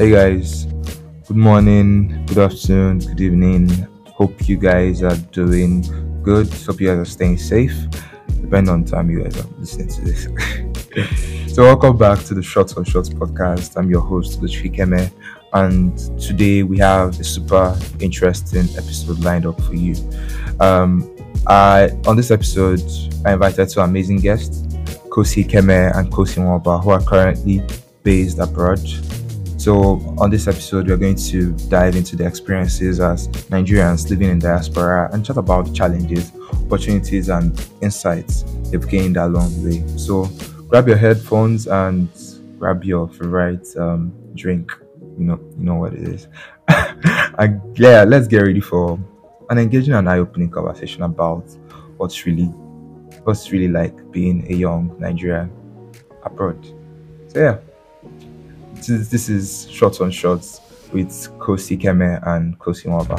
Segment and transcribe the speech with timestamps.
[0.00, 0.64] Hey guys,
[1.28, 3.68] good morning, good afternoon, good evening.
[4.06, 5.82] Hope you guys are doing
[6.22, 6.50] good.
[6.64, 7.76] Hope you guys are staying safe.
[8.40, 10.26] Depending on time you guys are listening to this.
[11.54, 13.76] so welcome back to the Shorts on Shots podcast.
[13.76, 15.12] I'm your host, Luchi Keme,
[15.52, 19.96] and today we have a super interesting episode lined up for you.
[20.60, 21.14] Um,
[21.46, 22.80] I on this episode
[23.26, 24.62] I invited two amazing guests,
[25.10, 27.62] Kosi Ikeme and Kosi Nwoba, who are currently
[28.02, 28.80] based abroad.
[29.60, 34.38] So, on this episode, we're going to dive into the experiences as Nigerians living in
[34.38, 36.32] diaspora and chat about the challenges,
[36.64, 37.52] opportunities, and
[37.82, 39.98] insights they've gained along the way.
[39.98, 40.30] So,
[40.66, 42.08] grab your headphones and
[42.58, 44.72] grab your favorite um, drink.
[45.18, 46.28] You know, you know what it is.
[47.38, 48.98] and yeah, let's get ready for
[49.50, 51.44] an engaging and eye-opening conversation about
[51.98, 52.46] what's really,
[53.24, 55.52] what's really like being a young Nigerian
[56.24, 56.64] abroad.
[57.28, 57.58] So yeah
[58.86, 60.60] this, this is Shorts on Shots
[60.92, 63.18] with Kosi Ikeme and Kosi Nwoba.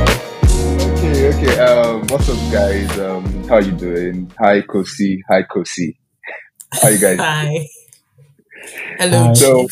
[0.00, 1.58] Okay, okay.
[1.58, 2.98] Um, what's up, guys?
[2.98, 4.30] Um, how you doing?
[4.38, 5.18] Hi, Kosi.
[5.28, 5.96] Hi, Kosi.
[6.80, 7.18] How you guys?
[7.18, 7.66] Hi.
[8.98, 9.32] Hello, Hi.
[9.34, 9.66] So-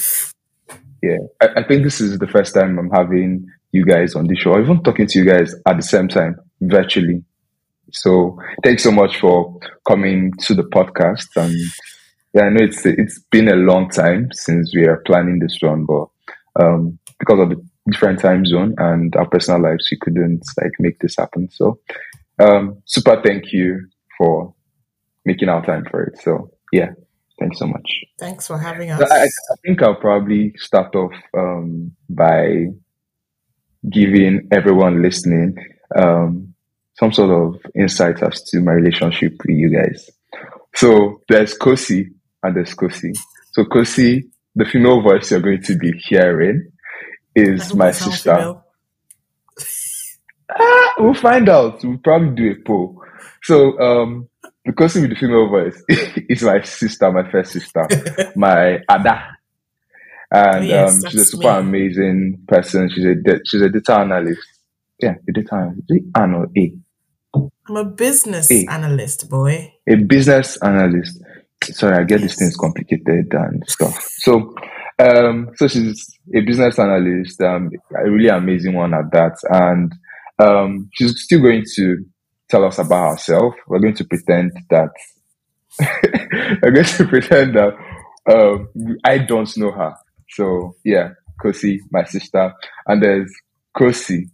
[1.02, 4.36] Yeah, I, I think this is the first time I'm having you guys on the
[4.36, 7.22] show, even talking to you guys at the same time virtually.
[7.92, 11.28] So thanks so much for coming to the podcast.
[11.36, 11.54] And
[12.34, 15.86] yeah, I know it's it's been a long time since we are planning this one,
[15.86, 16.06] but
[16.62, 20.98] um, because of the different time zone and our personal lives, we couldn't like make
[21.00, 21.48] this happen.
[21.50, 21.78] So
[22.38, 24.54] um, super thank you for
[25.24, 26.20] making our time for it.
[26.20, 26.90] So yeah,
[27.38, 28.04] thanks so much.
[28.18, 29.10] Thanks for having us.
[29.10, 32.66] I, I think I'll probably start off um, by
[33.90, 35.56] giving everyone listening
[35.96, 36.54] um,
[36.94, 40.10] some sort of insight as to my relationship with you guys.
[40.74, 42.08] So there's Kosi
[42.42, 43.16] and there's Kosi.
[43.52, 46.70] So Kosi, the female voice you're going to be hearing
[47.34, 48.56] is my sister.
[50.50, 51.82] Ah, we'll find out.
[51.84, 53.02] We'll probably do a poll.
[53.42, 54.28] So um,
[54.64, 57.86] the Kosi with the female voice is my sister, my first sister,
[58.36, 59.37] my Ada.
[60.30, 61.58] And Oh, yes, um, she's a super me.
[61.60, 62.88] amazing person.
[62.90, 64.40] She's a da- she's a data analyst.
[65.00, 65.82] Yeah, a data analyst.
[65.88, 66.72] Is it A or A?
[67.68, 68.66] I'm a business Hey.
[68.68, 69.72] analyst, boy.
[69.88, 71.22] A business analyst.
[71.62, 72.38] Sorry, I get these Yes.
[72.38, 73.94] things complicated and stuff.
[74.20, 74.54] So,
[74.98, 79.92] um, so she's a business analyst, um, a really amazing one at that, and
[80.38, 82.04] um, she's still going to
[82.48, 83.54] tell us about herself.
[83.66, 84.90] We're going to pretend that
[86.62, 87.74] we're going to pretend that
[88.32, 88.68] um,
[89.04, 89.94] I don't know her.
[90.30, 91.10] So yeah,
[91.42, 92.52] Kosi, my sister,
[92.86, 93.32] and there's
[93.76, 94.24] Kosi,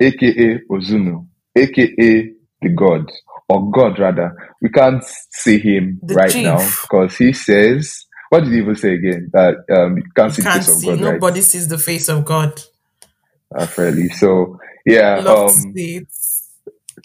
[0.00, 2.32] aka Ozunu, aka
[2.62, 3.10] the God
[3.48, 4.34] or God rather.
[4.62, 6.44] We can't see him The right chief.
[6.44, 9.30] now because he says, "What did he even say again?
[9.32, 10.86] That um, you can't see You the can't face of see.
[10.86, 12.60] God, right?" Nobody sees the face of God.
[13.68, 14.08] Fairly.
[14.08, 15.74] So yeah, um,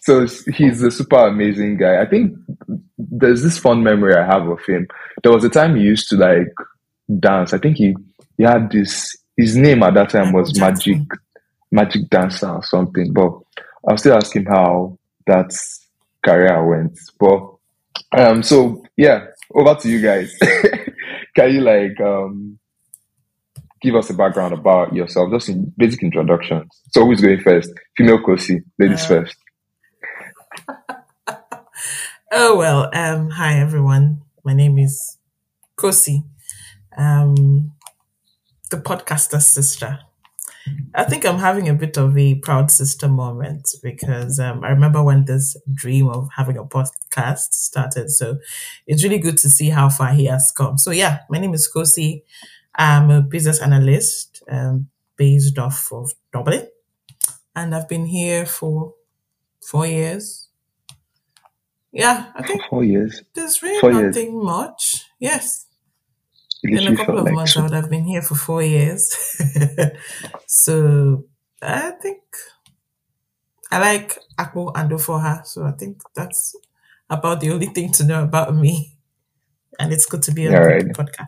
[0.02, 2.02] so he's a super amazing guy.
[2.02, 2.38] I think
[2.98, 4.88] there's this fond memory I have of him.
[5.24, 6.54] There was a time he used to like
[7.20, 7.54] dance.
[7.54, 7.96] I think he
[8.40, 9.16] he had this.
[9.38, 10.98] His name at that time was Magic.
[11.72, 13.14] Magic Dancer or something.
[13.14, 13.32] But
[13.88, 15.52] I'll still ask him how that
[16.26, 16.98] career went.
[17.20, 20.36] But um, so yeah, over to you guys.
[21.36, 22.58] Can you like um
[23.82, 26.68] give us a background about yourself, just in basic introductions?
[26.92, 27.70] So who's going first?
[27.98, 29.36] Female Kosi, ladies Uh, first.
[32.32, 32.90] Oh well.
[32.94, 33.30] Um.
[33.32, 34.22] Hi everyone.
[34.44, 35.18] My name is
[35.78, 36.24] Kosi.
[36.98, 37.72] Um.
[38.70, 40.00] The podcaster sister.
[40.94, 45.02] I think I'm having a bit of a proud sister moment because um, I remember
[45.02, 48.12] when this dream of having a podcast started.
[48.12, 48.38] So
[48.86, 50.78] it's really good to see how far he has come.
[50.78, 52.24] So yeah, my name is Kosi.
[52.76, 56.68] I'm a business analyst um, based off of Dublin,
[57.56, 58.94] and I've been here for
[59.62, 60.50] four years.
[61.92, 63.24] Yeah, I think Four years.
[63.34, 64.16] there's really Four years.
[64.16, 65.06] nothing much.
[65.20, 65.66] Yes,
[66.64, 67.62] in a couple of like months, so.
[67.62, 69.14] I would have been here for four years.
[70.48, 71.26] so
[71.62, 72.22] I think
[73.72, 75.46] I like Akpo and Ofoha.
[75.46, 76.56] So I think that's
[77.10, 78.98] about the only thing to know about me.
[79.80, 80.86] And it's good to be on All the right.
[80.86, 81.28] podcast.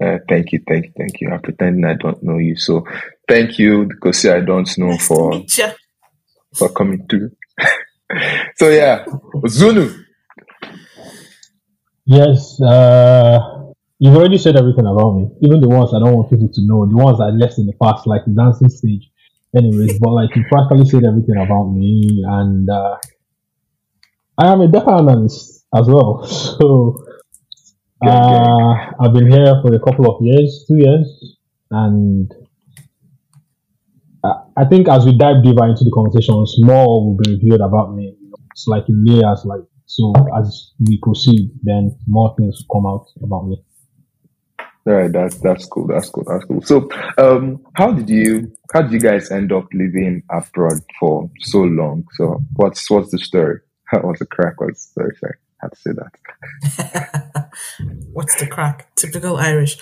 [0.00, 1.28] Uh, thank you, thank you, thank you.
[1.30, 2.56] I'm pretending I don't know you.
[2.56, 2.86] So
[3.26, 5.44] thank you, because I don't know Nice for
[6.54, 7.32] for coming through.
[8.56, 9.04] so yeah,
[9.46, 10.04] Zunu.
[12.04, 13.57] Yes, uh,
[13.98, 15.28] you've already said everything about me.
[15.42, 17.74] Even the ones I don't want people to know, the ones I left in the
[17.82, 19.10] past, like the dancing stage.
[19.56, 22.96] anyways, but like he practically said everything about me, and uh,
[24.38, 26.24] I am a data analyst as well.
[26.58, 27.04] So
[28.06, 31.36] uh, I've been here for a couple of years, two years,
[31.70, 32.32] and
[34.24, 37.94] I I think as we dive deeper into the conversations, more will be revealed about
[37.94, 38.14] me.
[38.52, 40.12] It's like in layers, like so.
[40.36, 43.56] As we proceed, then more things will come out about me.
[44.88, 45.86] All right, that's that's cool.
[45.86, 46.24] That's cool.
[46.26, 46.62] That's cool.
[46.62, 46.88] So,
[47.18, 52.06] um, how did you how did you guys end up living abroad for so long?
[52.14, 53.60] So, what's what's the story?
[54.00, 54.60] What's the crack?
[54.60, 55.16] What's the story?
[55.20, 57.50] Sorry, I had to say that.
[58.12, 58.94] What's the crack?
[58.96, 59.76] Typical Irish.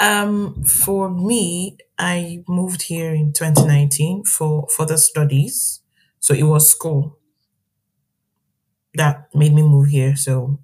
[0.00, 5.80] Um, for me, I moved here in 2019 for further studies.
[6.20, 7.18] So it was school
[8.94, 10.16] that made me move here.
[10.16, 10.60] So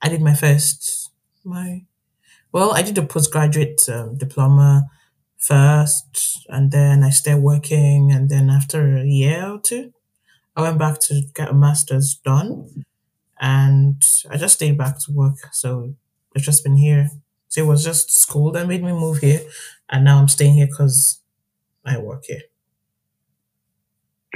[0.00, 1.10] I did my first,
[1.44, 1.84] my,
[2.52, 4.84] well, I did a postgraduate um, diploma
[5.38, 8.12] first, and then I started working.
[8.12, 9.92] And then after a year or two,
[10.54, 12.84] I went back to get a master's done.
[13.40, 15.38] And I just stayed back to work.
[15.52, 15.94] So
[16.36, 17.10] I've just been here.
[17.48, 19.40] So it was just school that made me move here.
[19.90, 21.20] And now I'm staying here because
[21.84, 22.42] I work here.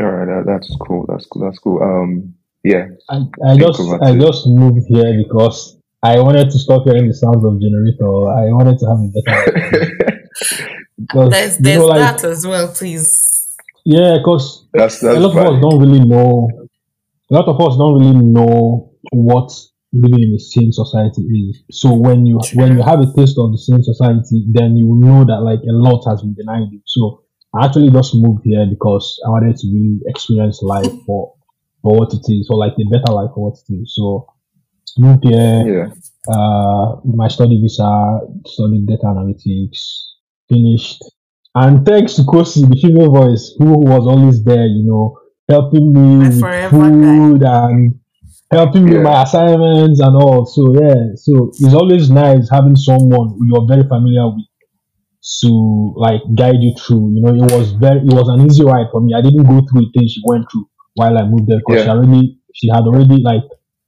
[0.00, 1.06] All right, that's cool.
[1.08, 1.42] That's cool.
[1.44, 1.82] That's cool.
[1.82, 5.75] Um, yeah, I, I just I just moved here because
[6.14, 8.10] I wanted to stop hearing the sounds of generator.
[8.40, 9.40] I wanted to have a better
[11.00, 13.56] because There's you there's know, like that as well, please.
[13.84, 16.48] yeah, because that's a that's lot of us don't really know.
[17.30, 19.50] A lot of us don't really know what
[19.92, 21.62] living in the same society is.
[21.70, 25.00] So when you when you have a taste of the same society, then you will
[25.00, 26.80] know that like a lot has been denied you.
[26.86, 27.22] So
[27.54, 31.34] I actually just moved here because I wanted to really experience life for
[31.82, 33.94] for what it is, or like a better life for what it is.
[33.94, 34.26] So
[34.98, 39.80] moved here, Yeah, uh, my study visa, studied data analytics,
[40.48, 41.02] finished.
[41.54, 46.16] And thanks to Kosi, the female voice, who was always there, you know, helping me
[46.16, 47.98] My with forever food and
[48.50, 50.44] helping me with my assignments and all.
[50.44, 54.44] So yeah, so it's always nice having someone you're very familiar with
[55.40, 57.14] to like guide you through.
[57.14, 59.14] You know, it was very, it was an easy ride for me.
[59.14, 61.88] I didn't go through the things she went through while I moved there because she
[61.88, 63.42] already, she had already like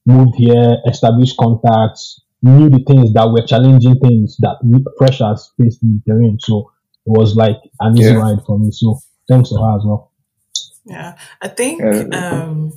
[0.08, 5.82] moved here, established contacts, knew the things that were challenging things that we- freshers faced
[5.82, 6.38] in the terrain.
[6.40, 6.70] So
[7.06, 8.22] it was like an easy Yeah.
[8.25, 8.70] ride for me.
[8.72, 10.12] So thanks to her as well.
[10.87, 11.16] Yeah.
[11.43, 11.82] I think
[12.14, 12.72] um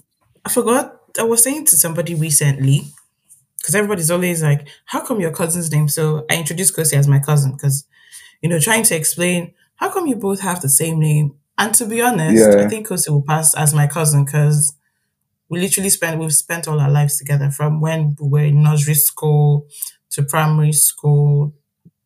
[0.46, 2.84] I forgot I was saying to somebody recently,
[3.58, 5.88] because everybody's always like, How come your cousin's name?
[5.88, 7.86] So I introduced Kosi as my cousin because,
[8.42, 11.36] you know, trying to explain how come you both have the same name.
[11.58, 14.74] And to be honest, I think Kosi will pass as my cousin because
[15.52, 18.94] we literally spent we've spent all our lives together from when we were in nursery
[18.96, 19.68] school
[20.10, 21.54] to primary school.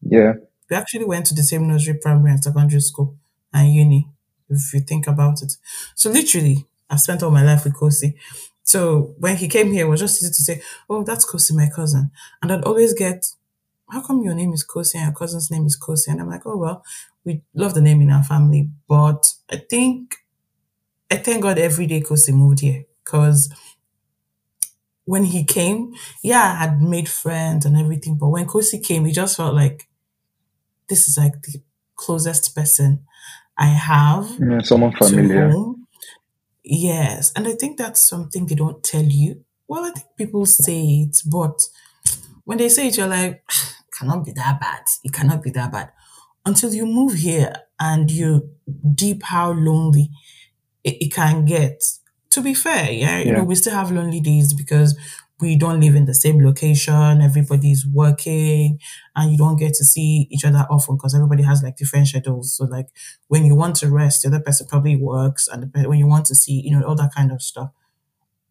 [0.02, 0.34] yeah,
[0.70, 3.16] We actually went to the same nursery, primary, and secondary school
[3.54, 4.10] and uni,
[4.50, 5.54] if you think about it.
[5.94, 8.16] So literally, I've spent all my life with Kosi.
[8.64, 11.70] So when he came here, it was just easy to say, "Oh, that's Kosi, my
[11.70, 12.10] cousin,"
[12.42, 13.28] and I'd always get,
[13.92, 16.48] "How come your name is Kosi and your cousin's name is Kosi?" And I'm like,
[16.48, 16.84] "Oh well,
[17.24, 20.16] we love the name in our family, but I think
[21.12, 23.54] I thank God every day Kosi moved here because."
[25.08, 29.12] When he came, yeah, I had made friends and everything, but when Kosi came, it
[29.12, 29.88] just felt like
[30.90, 31.62] this is like the
[31.96, 33.06] closest person
[33.58, 35.54] I have yeah, someone familiar.
[36.64, 37.32] Yes.
[37.36, 39.46] And I think that's something they don't tell you.
[39.68, 41.62] Well, I think people say it, but
[42.44, 44.84] when they say it, you're like, ah, cannot be that bad.
[45.04, 45.92] It cannot be that bad.
[46.46, 48.50] Until you move here and you
[48.94, 50.10] deep how lonely
[50.84, 51.82] it, it can get.
[52.36, 53.38] To be fair, yeah, you Yeah.
[53.38, 54.98] know, we still have lonely days because
[55.40, 58.80] we don't live in the same location, everybody's working,
[59.16, 62.56] and you don't get to see each other often because everybody has like different schedules.
[62.56, 62.88] So, like,
[63.28, 66.26] when you want to rest, the other person probably works, and the, when you want
[66.28, 67.72] to see, you know, all that kind of stuff.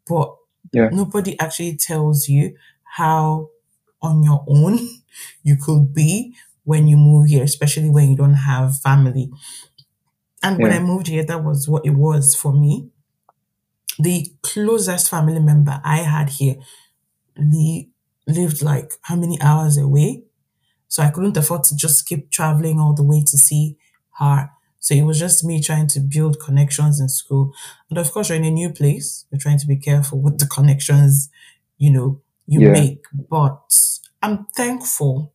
[0.09, 0.37] But
[0.73, 0.91] Yeah.
[0.91, 3.51] nobody actually tells you how
[4.03, 4.79] on your own
[5.45, 9.31] you could be when you move here, especially when you don't have family.
[10.43, 12.91] And when I moved here, that was what it was for me.
[13.99, 16.57] The closest family member I had here
[17.37, 17.91] li-
[18.27, 20.25] lived like how many hours away?
[20.89, 23.77] So I couldn't afford to just keep traveling all the way to see
[24.19, 24.51] her.
[24.81, 27.53] So it was just me trying to build connections in school.
[27.91, 29.27] And of course, you're in a new place.
[29.31, 31.31] You're trying to be careful with the connections,
[31.79, 32.73] you know, you Yeah.
[32.73, 33.05] make.
[33.13, 33.61] But
[34.23, 35.33] I'm thankful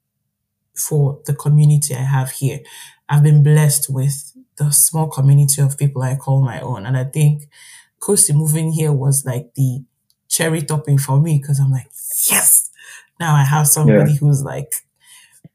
[0.75, 2.59] for the community I have here.
[3.07, 6.85] I've been blessed with the small community of people I call my own.
[6.85, 7.49] And I think
[7.99, 9.83] Kosi moving here was like the
[10.27, 11.89] cherry topping for me because I'm like,
[12.29, 12.69] yes,
[13.19, 14.71] now I have somebody who's like,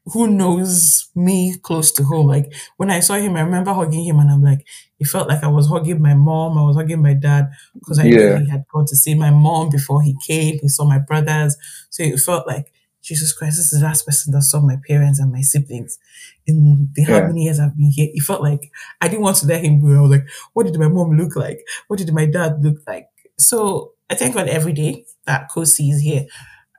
[0.07, 2.27] who knows me close to home.
[2.27, 4.65] Like when I saw him, I remember hugging him and I'm like,
[4.99, 8.07] it felt like I was hugging my mom, I was hugging my dad because I
[8.35, 10.59] knew he had gone to see my mom before he came.
[10.59, 11.57] He saw my brothers.
[11.89, 12.71] So it felt like,
[13.01, 15.99] Jesus Christ, this is the last person that saw my parents and my siblings
[16.47, 17.27] in the how Yeah.
[17.27, 18.09] many years I've been here.
[18.13, 18.71] It felt like
[19.01, 19.97] I didn't want to let him go.
[19.97, 21.59] I was like, what did my mom look like?
[21.87, 23.07] What did my dad look like?
[23.37, 26.25] So I thank God every day that Kosi is here.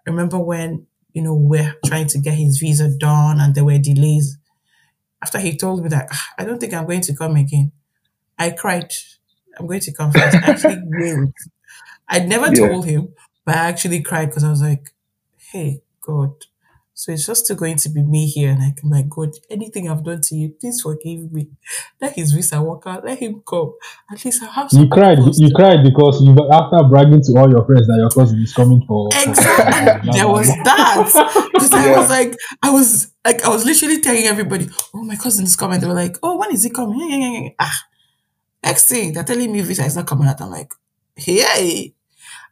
[0.07, 3.79] I remember when, you know, we're trying to get his visa done and there were
[3.79, 4.39] delays.
[5.23, 7.73] After he told me that, "Ah, I don't think I'm going to come again.
[8.39, 8.93] I cried.
[9.59, 10.37] I'm going to come first.
[10.43, 11.33] I actually wailed.
[12.09, 12.69] I never Yeah.
[12.69, 14.93] told him, but I actually cried because I was like,
[15.53, 16.33] hey, God.
[16.99, 18.53] So it's just still going to be me here.
[18.53, 21.51] And I'm like, God, anything I've done to you, please forgive me.
[22.01, 23.05] Let his visa work out.
[23.05, 23.75] Let him come.
[24.11, 25.19] At least I have You cried.
[25.19, 28.41] close You to- cried because you after bragging to all your friends that your cousin
[28.41, 29.11] is coming for.
[29.13, 30.11] for- Exactly.
[30.13, 31.51] there was that.
[31.53, 32.01] Because I Yeah.
[32.01, 35.79] was like, I was like, I was literally telling everybody, oh, my cousin is coming.
[35.79, 37.55] They were like, oh, when is he coming?
[37.61, 37.77] Ah.
[38.65, 40.41] Next thing, they're telling me visa is not coming out.
[40.41, 40.73] I'm like,
[41.15, 41.93] hey.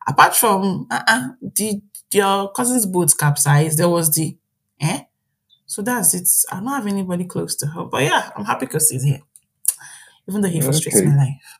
[0.06, 1.80] Apart from uh-uh, the
[2.12, 4.37] your cousin's boat capsized, there was the
[4.80, 5.02] eh.
[5.66, 6.28] So that's it.
[6.52, 7.84] I don't have anybody close to her.
[7.84, 9.20] But yeah, I'm happy because he's here.
[10.28, 11.06] Even though he frustrates Okay.
[11.06, 11.58] my life.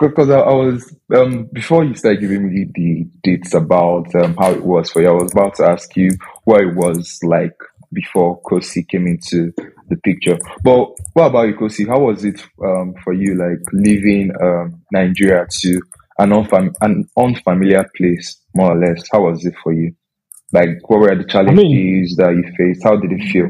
[0.00, 4.52] Because I, I was um before you started giving me the dates about um how
[4.52, 6.10] it was for you, I was about to ask you
[6.44, 7.56] what it was like
[7.92, 9.52] before Kosi came into
[9.88, 10.38] the picture.
[10.62, 11.88] But what about you, Kosi?
[11.88, 15.80] How was it um for you, like leaving um Nigeria to
[16.18, 19.02] an unfam- an unfamiliar place, more or less?
[19.12, 19.94] How was it for you?
[20.52, 22.82] Like, what were the challenges that you faced?
[22.84, 23.48] How did it feel?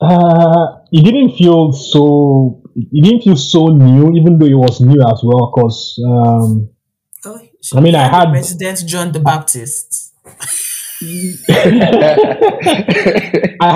[0.00, 2.62] Uh, it didn't feel so.
[2.76, 5.50] It didn't feel so new, even though it was new as well.
[5.54, 6.68] Because um,
[7.24, 7.40] Oh,
[7.74, 10.12] I mean, I had- President John the Baptist.
[10.28, 10.32] I
[13.60, 13.72] have, I, I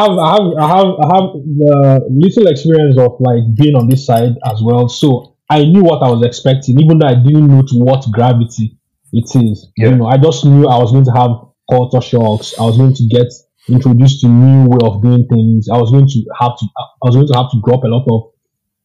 [0.00, 4.06] have, I have, I have, I have the little experience of like being on this
[4.06, 4.88] side as well.
[4.88, 8.78] So I knew what I was expecting, even though I didn't know to what gravity
[9.12, 9.70] it is.
[9.76, 9.90] Yeah.
[9.90, 11.30] You know, I just knew I was going to have
[11.70, 12.54] culture shocks.
[12.58, 13.26] I was going to get
[13.68, 15.68] introduced to new way of doing things.
[15.72, 18.06] I was going to have to, I was going to have to drop a lot
[18.10, 18.32] of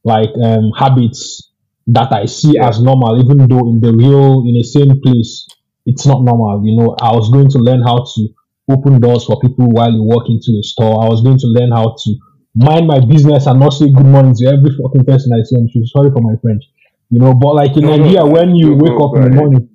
[0.03, 1.51] like um habits
[1.87, 2.69] that I see Yeah.
[2.69, 5.47] as normal, even though in the real, in the same place,
[5.85, 6.61] it's not normal.
[6.65, 8.27] You know, I was going to learn how to
[8.71, 11.03] open doors for people while you walk into a store.
[11.03, 12.15] I was going to learn how to
[12.63, 15.63] mind my business and not say good morning to every fucking person I see on
[15.65, 15.87] the street.
[15.87, 16.63] Sorry for my French.
[17.09, 18.25] You know, but like in No, no, Nigeria, no.
[18.25, 19.69] when you Go, wake up in the morning,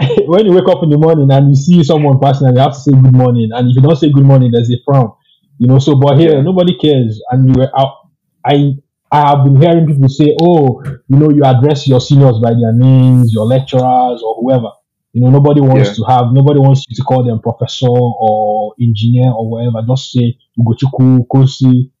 [0.26, 2.74] when you wake up in the morning and you see someone passing and you have
[2.74, 5.12] to say good morning, and if you don't say good morning, there's a frown.
[5.58, 8.10] You know, so but here nobody cares, and you were out.
[8.44, 8.74] I
[9.12, 12.72] I have been hearing people say, oh, you know, you address your seniors by their
[12.74, 14.70] names, your lecturers or whoever.
[15.12, 15.94] You know, nobody wants Yeah.
[15.96, 19.86] to have, nobody wants you to call them professor or engineer or whatever.
[19.86, 21.91] Just say Ugochukwu, Kosi,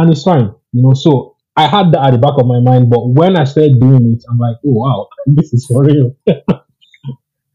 [0.00, 0.54] and it's fine.
[0.72, 3.44] You know, so I had that at the back of my mind, but when I
[3.44, 6.16] started doing it, I'm like, oh wow, this is for real.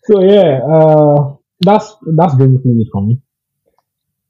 [0.06, 3.22] so yeah, uh, that's that's basically it for me.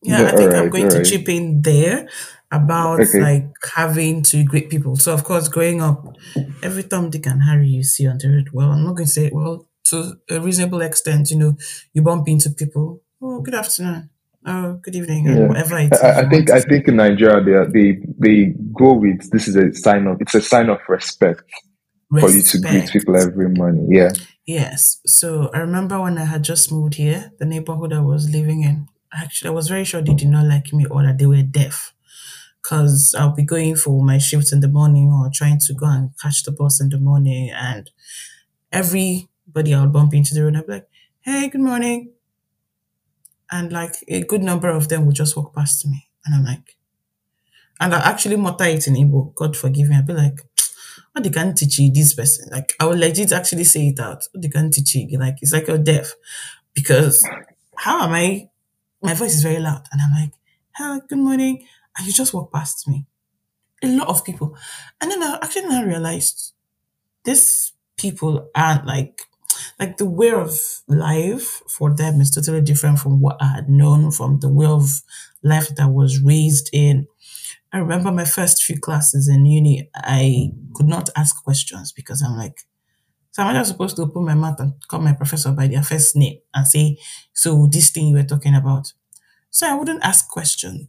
[0.02, 1.06] Yeah, Yeah, I think I'm going to alright.
[1.10, 2.08] chip in there
[2.52, 3.20] about Okay.
[3.20, 4.96] like having to greet people.
[4.96, 6.16] So of course, growing up,
[6.62, 8.50] every Tom, Dick, and Harry you see on the road.
[8.54, 11.32] Well, I'm not going to say well to a reasonable extent.
[11.32, 11.58] You know,
[11.94, 13.02] you bump into people.
[13.22, 14.10] Oh, good afternoon.
[14.48, 15.48] Oh, good evening, Yeah.
[15.48, 16.08] whatever it I.
[16.08, 19.48] I- I think I to think in Nigeria they are- they they go with this
[19.48, 21.42] is a sign of it's a sign of respect
[22.20, 23.88] for you to greet people every morning.
[23.92, 24.12] Yeah.
[24.46, 25.00] Yes.
[25.08, 28.88] So I remember when I had just moved here, the neighborhood I was living in,
[29.12, 31.94] actually, I was very sure they did not like me or that they were deaf.
[32.62, 36.10] Because I'll be going for my shifts in the morning or trying to go and
[36.22, 37.52] catch the bus in the morning.
[37.52, 37.90] And
[38.72, 40.88] everybody I'll bump into the road, I'll be like,
[41.22, 42.12] hey, good morning.
[43.52, 46.08] And like a good number of them would just walk past me.
[46.26, 46.76] And I'm like,
[47.80, 49.98] and I actually mutter it in Igbo, God forgive me.
[49.98, 50.40] I'd be like,
[51.12, 52.50] what they can teach you this person?
[52.52, 54.24] Like I would legit actually say it out.
[54.32, 55.18] What they can teach you?
[55.18, 56.14] Like it's like you're deaf.
[56.74, 57.28] Because
[57.76, 58.50] how am I
[59.02, 60.34] my voice is very loud and I'm like,
[60.74, 61.66] hi, good morning.
[61.98, 63.06] And you just walk past me.
[63.84, 64.58] A lot of people.
[65.00, 66.54] And then I actually now realized
[67.24, 69.22] these people aren't like
[69.80, 74.12] like the way of life for them is totally different from what I had known
[74.12, 75.02] from the way of
[75.44, 77.08] life that I was raised in.
[77.74, 82.38] I remember my first few classes in uni, I could not ask questions because I'm
[82.38, 82.62] like,
[83.32, 85.84] so am I just supposed to open my mouth and call my professor by their
[85.84, 86.98] first name and say,
[87.34, 88.94] so this thing you were talking about?
[89.50, 90.88] So I wouldn't ask questions.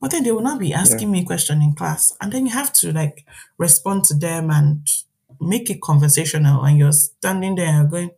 [0.00, 2.14] But then they will not be asking me a question in class.
[2.20, 3.26] And then you have to like
[3.58, 4.86] respond to them and
[5.48, 6.64] make it conversational.
[6.64, 8.10] And you're standing there and going,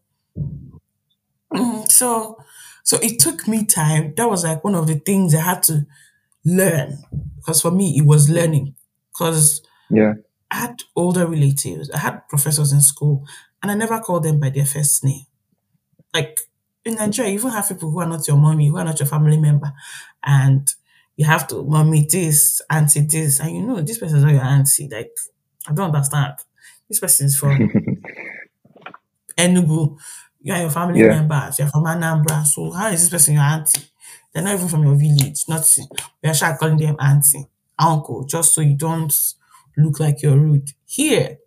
[1.53, 2.37] "Mm." so
[2.83, 4.15] so it took me time.
[4.17, 5.87] That was like one of the things I had to
[6.45, 6.99] learn.
[7.37, 8.77] Because for me, it was learning.
[9.13, 10.15] Because Yeah.
[10.51, 13.27] I had older relatives, I had professors in school,
[13.63, 15.27] and I never called them by their first name.
[16.15, 16.41] Like
[16.85, 19.09] in Nigeria, you even have people who are not your mommy, who are not your
[19.09, 19.73] family member,
[20.25, 20.73] and
[21.17, 24.45] you have to mommy this, auntie this, and you know this person is not your
[24.45, 24.89] auntie.
[24.91, 25.13] Like
[25.69, 26.35] I don't understand.
[26.89, 27.59] This person is from
[29.39, 29.99] Enugu.
[30.43, 31.09] You are your family Yeah.
[31.09, 31.59] members.
[31.59, 32.45] You're from Anambra.
[32.47, 33.83] So how is this person your auntie?
[34.33, 35.45] They're not even from your village.
[35.49, 35.87] Nothing.
[36.23, 37.47] You're sure calling them auntie,
[37.79, 39.13] uncle, just so you don't
[39.77, 40.71] look like you're rude.
[40.85, 41.39] Here,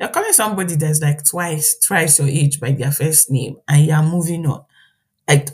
[0.00, 4.02] you're calling somebody that's like twice, twice your age by their first name, and you're
[4.02, 4.64] moving on.
[5.28, 5.50] Like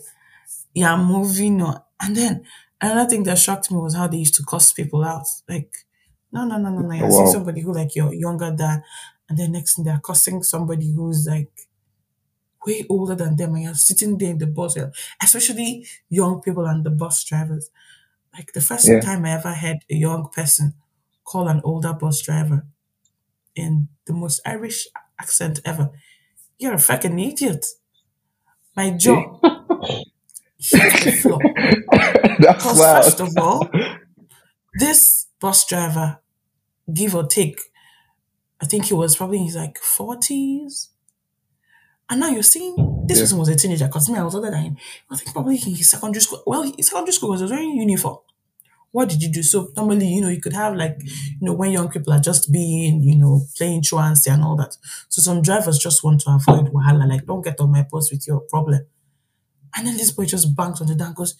[0.74, 1.80] you're moving on.
[2.00, 2.44] And then
[2.80, 5.26] another thing that shocked me was how they used to cuss people out.
[5.48, 5.72] Like,
[6.34, 6.94] no, no, no, no, no.
[6.94, 7.32] You're Oh, seeing wow.
[7.32, 8.82] somebody who like you're younger than,
[9.28, 11.50] and then next thing they're cussing somebody who's like
[12.66, 14.76] way older than them, and you're sitting there in the bus,
[15.22, 17.70] especially young people and the bus drivers.
[18.36, 19.00] Like the first Yeah.
[19.00, 20.74] time I ever heard a young person
[21.24, 22.66] call an older bus driver
[23.54, 24.88] in the most Irish
[25.20, 25.90] accent ever,
[26.58, 27.66] you're a fucking idiot.
[28.76, 29.38] My jaw
[30.58, 31.40] hit the floor.
[32.40, 33.04] That's loud.
[33.04, 33.68] first of all,
[34.78, 36.18] this bus driver,
[36.92, 37.60] give or take,
[38.60, 40.90] I think he was probably in his like forties.
[42.10, 42.76] And now you're seeing
[43.06, 43.24] this Yeah.
[43.24, 44.76] person was a teenager because me, I was older than him.
[45.10, 46.42] I think probably in his secondary school.
[46.46, 48.18] Well, his secondary school was wearing uniform.
[48.92, 49.42] What did you do?
[49.42, 52.52] So normally, you know, you could have like, you know, when young people are just
[52.52, 54.76] being, you know, playing truancy and all that.
[55.08, 58.26] So some drivers just want to avoid wahala, like don't get on my bus with
[58.28, 58.86] your problem.
[59.76, 61.34] And then this boy just bangs on the door and goes,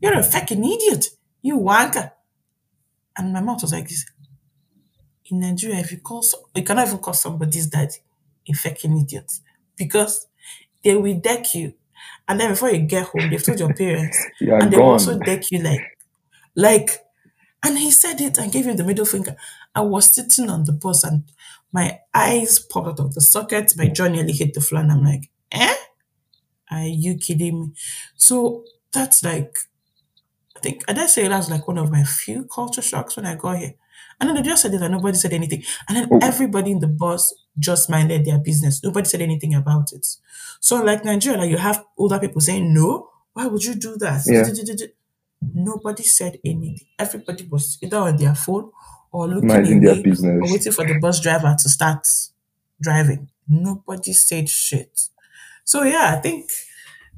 [0.00, 1.08] You're a fucking idiot.
[1.42, 2.12] You wanker.
[3.16, 4.04] And my mouth was like this.
[5.30, 7.90] In Nigeria, if you call you cannot even call somebody's dad
[8.48, 9.30] a fucking idiot
[9.76, 10.26] because
[10.84, 11.74] they will deck you.
[12.28, 14.18] And then before you get home, they've told your parents,
[14.58, 14.92] and they will gone.
[14.92, 15.82] also deck you like,
[16.56, 16.90] like,
[17.64, 19.36] and he said it and gave him the middle finger.
[19.74, 21.24] I was sitting on the bus and
[21.72, 23.74] my eyes popped out of the socket.
[23.76, 25.74] My jaw nearly hit the floor, and I'm like, eh?
[26.70, 27.68] Are you kidding me?
[28.16, 29.54] So that's like,
[30.56, 33.34] I think, I dare say that's like one of my few culture shocks when I
[33.36, 33.74] got here.
[34.20, 35.62] And then they just said it and nobody said anything.
[35.88, 36.18] And then Oh.
[36.22, 38.82] everybody in the bus just minded their business.
[38.82, 40.06] Nobody said anything about it.
[40.60, 44.22] So like Nigeria, like you have older people saying, no, why would you do that?
[44.26, 44.44] Yeah.
[45.54, 46.86] Nobody said anything.
[46.98, 48.70] Everybody was either on their phone
[49.12, 50.50] or looking Minding their away or business.
[50.52, 52.06] waiting for the bus driver to start
[52.80, 53.28] driving.
[53.48, 55.00] Nobody said shit.
[55.64, 56.50] So yeah, I think.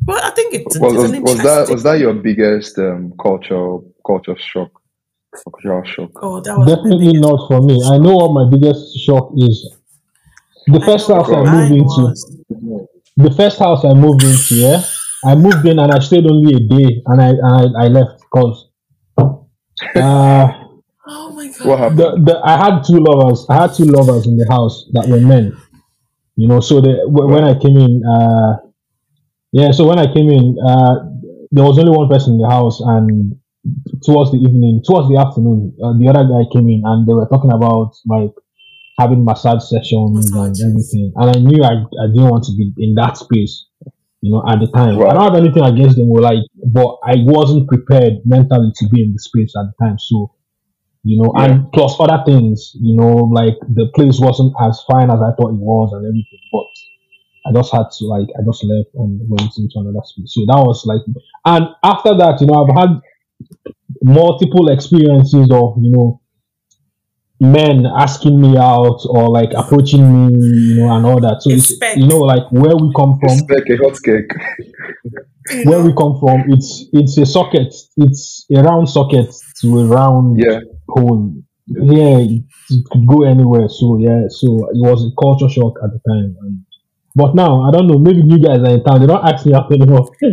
[0.05, 4.80] Well, I think it's, Was, was, that was that your biggest um, cultural culture shock?
[5.33, 6.11] Cultural shock.
[6.23, 7.23] oh, that was Definitely biggest.
[7.23, 7.83] not for me.
[7.85, 9.77] I know what my biggest shock is.
[10.67, 12.15] The I first house I moved mine into,
[13.17, 14.83] the first house I moved into, yeah,
[15.25, 18.21] I moved in and I stayed only a day and I and I, I left
[18.21, 18.69] because
[19.97, 20.49] uh,
[21.07, 21.67] Oh my god.
[21.67, 21.99] What happened?
[21.99, 23.47] the, the I had two lovers.
[23.49, 25.57] I had two lovers in the house that were men.
[26.37, 28.57] You know, so the, wh- when I came in, uh,
[29.53, 30.95] yeah, so when I came in, uh,
[31.51, 33.37] there was only one person in the house, and
[34.05, 37.27] towards the evening, towards the afternoon, uh, the other guy came in, and they were
[37.29, 38.33] talking about like
[38.99, 40.61] having massage sessions Massages.
[40.61, 43.67] and everything, and I knew I, I didn't want to be in that space.
[44.23, 47.25] You know, at the time, I don't have anything against them, or like, but I
[47.25, 50.35] wasn't prepared mentally to be in the space at the time, so
[51.03, 51.45] you know, Yeah.
[51.45, 55.57] and plus other things, you know, like the place wasn't as fine as I thought
[55.57, 56.45] it was and everything.
[56.53, 56.69] But
[57.49, 60.35] I just had to like I just left and went into another space.
[60.37, 61.01] So that was like
[61.47, 63.01] and after that, you know, I've had
[64.03, 66.21] multiple experiences of, you know,
[67.41, 71.41] men asking me out or like approaching me, you know, and all that.
[71.43, 71.97] So it's Respect.
[71.99, 74.31] you know, like where we come from It's a hot cake.
[75.65, 80.39] Where we come from, it's it's a socket, it's a round socket to a round
[80.39, 80.61] Yeah.
[80.89, 81.33] hole.
[81.67, 83.69] Yeah, it, it could go anywhere.
[83.69, 86.37] So yeah, so it was a culture shock at the time.
[86.43, 86.65] And,
[87.17, 87.99] but now I don't know.
[87.99, 89.01] Maybe you guys are in town.
[89.01, 90.09] They don't ask me out anymore.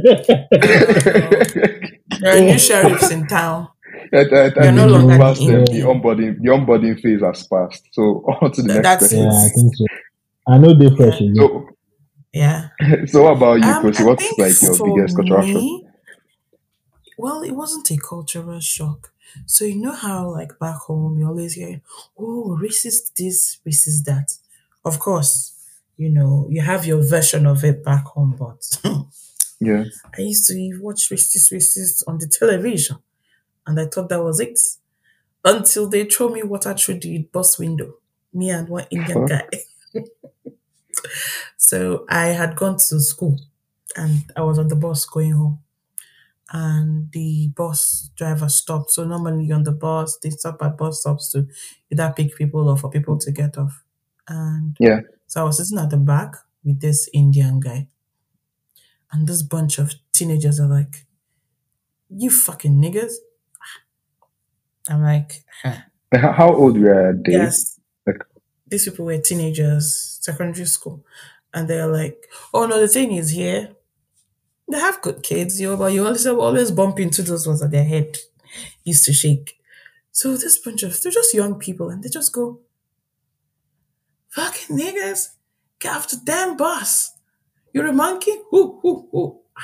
[2.19, 3.69] There are new sheriffs in town.
[4.13, 5.63] I, I, I You're think no you longer passed in.
[5.71, 7.87] The onboarding, the onboarding phase has passed.
[7.91, 8.01] So
[8.41, 9.19] on to the Th- next That's question.
[9.19, 9.85] yeah, I think so.
[10.47, 11.33] I know they fresh Yeah.
[11.35, 11.69] So,
[12.33, 12.69] Yeah.
[13.07, 14.03] so what about you, Um, Kosi?
[14.03, 15.65] I What's like your biggest cultural shock?
[17.17, 19.11] well, it wasn't a cultural shock.
[19.45, 21.81] So you know how like back home you always hear,
[22.17, 24.33] oh, racist this, racist that.
[24.85, 25.53] Of course,
[25.97, 28.61] you know, you have your version of it back home, but
[29.59, 29.85] Yeah.
[30.17, 32.97] I used to watch racist, racist on the television,
[33.67, 34.59] and I thought that was it.
[35.45, 37.95] Until they throw me water through the bus window,
[38.33, 39.29] me and one Indian Fuck.
[39.29, 39.49] guy.
[41.57, 43.37] so I had gone to school,
[43.95, 45.59] and I was on the bus going home,
[46.51, 48.91] and the bus driver stopped.
[48.91, 51.47] So normally on the bus, they stop at bus stops to
[51.91, 53.83] either pick people or for people to get off.
[54.27, 55.01] And Yeah.
[55.27, 57.87] so I was sitting at the back with this Indian guy,
[59.11, 61.05] and this bunch of teenagers are like,
[62.09, 63.13] "You fucking niggas."
[64.89, 65.75] I'm like, huh.
[66.13, 67.33] How old were they?
[67.33, 67.79] yes.
[68.05, 68.23] Like-
[68.67, 71.05] These people were teenagers, secondary school,
[71.53, 72.17] and they're like,
[72.53, 73.75] "Oh no, the thing is here,
[74.71, 77.71] they have good kids, you know, but you also always bump into those ones that
[77.71, 78.17] their head
[78.83, 79.59] used to shake."
[80.11, 82.61] So this bunch of they're just young people, and they just go,
[84.29, 85.29] "Fucking niggas,
[85.79, 87.11] get off the damn bus!
[87.77, 89.61] You're a monkey, whoo whoo whoo." Ah.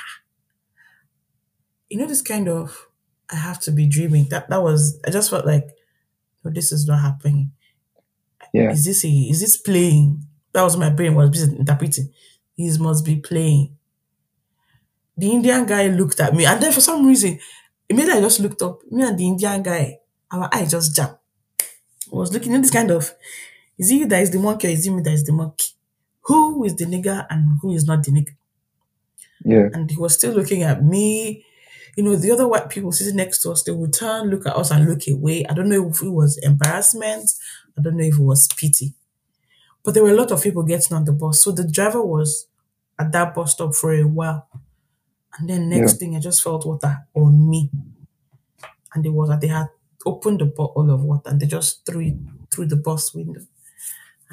[1.90, 2.88] You know this kind of
[3.30, 4.28] I have to be dreaming.
[4.30, 5.68] That that was I just felt like,
[6.44, 7.54] no, this is not happening.
[8.54, 8.72] Yeah.
[8.72, 10.26] Is this a is this playing?
[10.54, 12.12] That was my brain was busy interpreting.
[12.58, 13.78] This must be playing.
[15.18, 17.40] The Indian guy looked at me, and then for some reason,
[17.90, 18.80] immediately I just looked up.
[18.92, 20.00] Me and the Indian guy,
[20.32, 21.18] our eye just jammed.
[22.12, 23.14] I was looking at this kind of
[23.80, 25.73] is he that is the monkey or is it me that is the monkey?
[26.26, 28.36] Who is the nigger and who is not the nigger?
[29.46, 29.68] Yeah.
[29.74, 31.46] and he was still looking at me.
[31.98, 34.56] You know, the other white people sitting next to us, they would turn, look at
[34.56, 35.46] us, and look away.
[35.46, 37.30] I don't know if it was embarrassment.
[37.78, 38.94] I don't know if it was pity.
[39.84, 41.44] But there were a lot of people getting on the bus.
[41.44, 42.48] So the driver was
[42.98, 44.48] at that bus stop for a while.
[45.38, 47.70] And then next thing, I just felt water on me.
[48.94, 49.68] And it was that they had
[50.06, 52.16] opened the bottle of water and they just threw it
[52.52, 53.42] through the bus window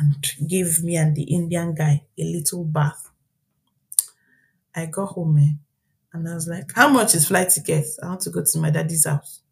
[0.00, 0.16] and
[0.48, 3.10] gave me and the Indian guy a little bath.
[4.74, 5.52] I got home eh,
[6.12, 7.86] and I was like, How much is flight ticket?
[8.02, 9.42] I want to go to my daddy's house.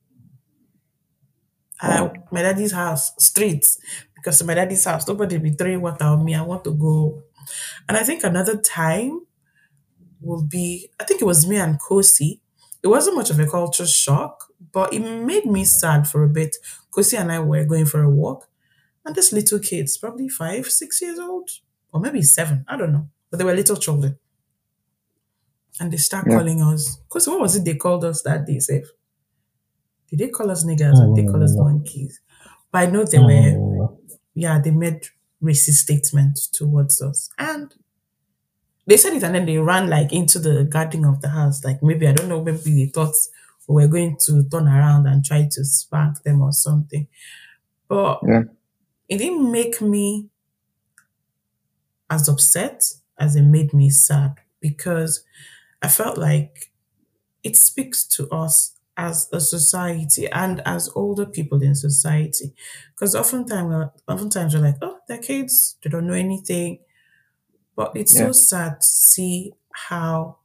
[1.80, 3.78] I, my daddy's house, streets,
[4.14, 6.34] because my daddy's house, nobody be throwing water on me.
[6.34, 7.22] I want to go.
[7.88, 9.22] And I think another time
[10.20, 12.40] will be, I think it was me and Kosi.
[12.82, 16.56] It wasn't much of a culture shock, but it made me sad for a bit.
[16.92, 18.47] Kosi and I were going for a walk,
[19.08, 21.48] and this little kids, probably five, six years old,
[21.92, 24.18] or maybe seven, I don't know, but they were little children.
[25.80, 26.36] And they start Yeah.
[26.36, 26.96] calling us.
[27.08, 28.90] Because what was it they called us that day, Safe?
[30.10, 32.20] Did they call us niggers or did they call us monkeys?
[32.72, 33.88] But I know they were Uh,
[34.34, 35.06] yeah, they made
[35.42, 37.30] racist statements towards us.
[37.38, 37.74] And
[38.86, 41.64] they said it and then they ran like into the garden of the house.
[41.64, 43.14] Like maybe, I don't know, maybe they thought
[43.68, 47.06] we were going to turn around and try to spank them or something.
[47.88, 48.42] But Yeah.
[49.08, 50.28] It didn't make me
[52.10, 52.82] as upset
[53.18, 55.24] as it made me sad because
[55.82, 56.72] I felt like
[57.44, 62.54] it speaks to us as a society and as older people in society.
[62.94, 66.80] Because oftentimes, oftentimes we're like, oh, they're kids, they don't know anything.
[67.76, 68.26] But it's Yeah.
[68.26, 70.38] so sad to see how,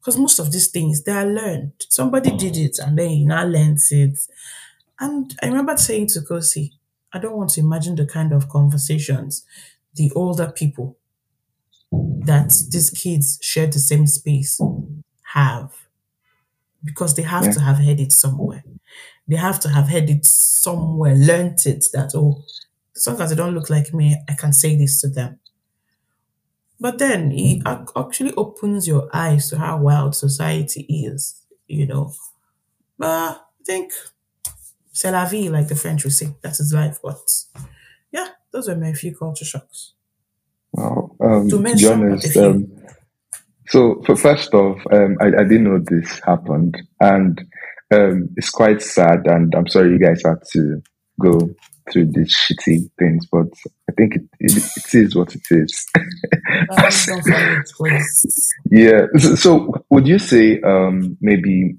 [0.00, 1.72] because most of these things, they are learned.
[1.88, 4.18] Somebody did it and then you now learned it.
[5.00, 6.72] And I remember saying to Kosi,
[7.12, 9.44] I don't want to imagine the kind of conversations
[9.94, 10.96] the older people
[11.90, 14.60] that these kids share the same space
[15.34, 15.72] have
[16.84, 17.52] because they have Yeah.
[17.52, 18.64] to have heard it somewhere.
[19.26, 22.44] They have to have heard it somewhere, learnt it that, oh,
[22.96, 25.40] as long as they don't look like me, I can say this to them.
[26.80, 27.62] But then it
[27.96, 32.14] actually opens your eyes to how wild society is, you know.
[32.98, 33.92] But I think
[34.98, 36.26] c'est la vie, like the French would say.
[36.42, 36.98] That is life.
[37.00, 37.20] But
[38.10, 39.92] yeah, those were my few culture shocks.
[40.72, 41.14] Wow.
[41.20, 42.66] Um, To to be mention honest, um,
[43.68, 47.38] so for first off, um, I, I didn't know this happened, and
[47.92, 49.20] um, it's quite sad.
[49.26, 50.82] And I'm sorry you guys had to
[51.20, 51.38] go
[51.92, 53.46] through these shitty things, but
[53.88, 55.86] I think it, it, it is what it is.
[57.06, 58.48] Don't forget, please.
[58.70, 59.02] yeah.
[59.16, 61.76] So, so would you say um, maybe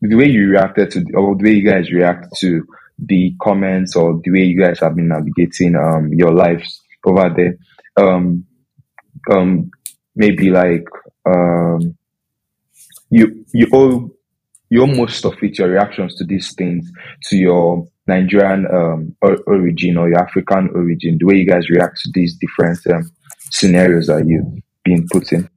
[0.00, 2.64] the way you reacted to, or the way you guys react to
[2.98, 7.56] the comments, or the way you guys have been navigating um, your lives over there,
[7.96, 8.44] um,
[9.30, 9.70] um,
[10.14, 10.86] maybe like
[11.26, 11.96] um,
[13.10, 14.10] you you owe
[14.70, 16.90] you owe most of it your reactions to these things
[17.24, 22.00] to your Nigerian um, or, origin or your African origin, the way you guys react
[22.00, 23.10] to these different um,
[23.50, 25.48] scenarios that you've been put in.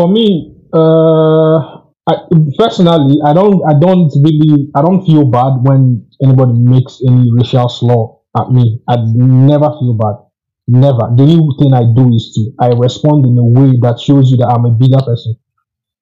[0.00, 2.14] for me, uh, I,
[2.58, 7.68] personally, I don't, I don't really, I don't feel bad when anybody makes any racial
[7.68, 8.06] slur
[8.36, 8.80] at me.
[8.88, 10.16] I never feel bad.
[10.68, 11.10] Never.
[11.16, 14.36] The only thing I do is to I respond in a way that shows you
[14.38, 15.34] that I'm a bigger person.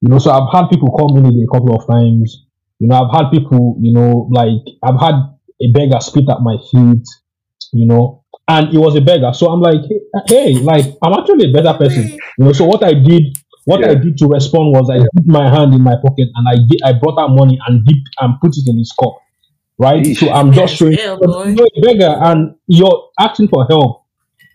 [0.02, 2.44] You know, so I've had people call me a couple of times.
[2.78, 5.14] You know, I've had people, you know, like I've had
[5.60, 7.06] a beggar spit at my feet,
[7.72, 9.32] you know, and it was a beggar.
[9.32, 12.18] So I'm like, hey, hey, like I'm actually a better person.
[12.38, 13.37] You know, so what I did
[13.68, 16.56] What I did to respond was I put my hand in my pocket and I
[16.68, 19.14] get, I brought out money and dipped and put it in his cup.
[19.78, 20.02] Right?
[20.02, 20.18] Yeesh.
[20.20, 24.06] So I'm just Yes, showing hell, you're a beggar and you're asking for help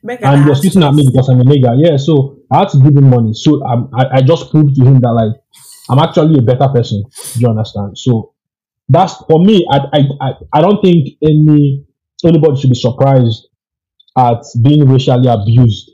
[0.04, 1.76] Make and you're spitting at me because I'm a nigger.
[1.78, 3.34] Yeah, so I had to give him money.
[3.34, 5.32] So um, I, I just proved to him that like
[5.90, 7.04] I'm actually a better person.
[7.34, 7.98] Do you understand?
[7.98, 8.34] So
[8.90, 9.66] that's for me.
[9.72, 11.86] I I, I, I don't think any
[12.26, 13.48] anybody should be surprised
[14.18, 15.92] at being racially abused.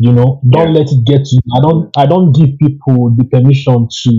[0.00, 0.74] You know, don't Yeah.
[0.74, 1.42] let it get to you.
[1.56, 4.12] I don't I don't give people the permission to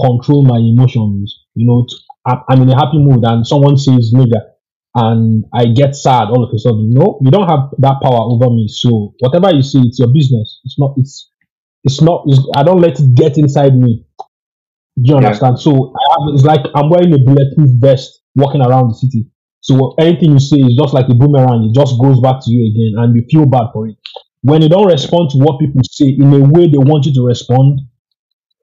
[0.00, 1.44] control my emotions.
[1.54, 4.42] You know, to, I'm, I'm in a happy mood and someone says nigger
[4.96, 6.92] and I get sad all of a sudden.
[6.94, 8.68] No, you don't have that power over me.
[8.68, 10.60] So whatever you say, it's your business.
[10.64, 10.94] It's not.
[10.98, 11.30] It's
[11.84, 12.24] it's not.
[12.28, 14.06] It's, I don't let it get inside me.
[15.00, 15.28] Do you Yeah.
[15.28, 15.60] understand?
[15.60, 19.28] So I have, it's like I'm wearing a bulletproof vest, walking around the city.
[19.60, 21.70] So anything you say is just like a boomerang.
[21.70, 23.96] It just goes back to you again, and you feel bad for it.
[24.42, 27.26] When you don't respond to what people say in a way they want you to
[27.26, 27.80] respond,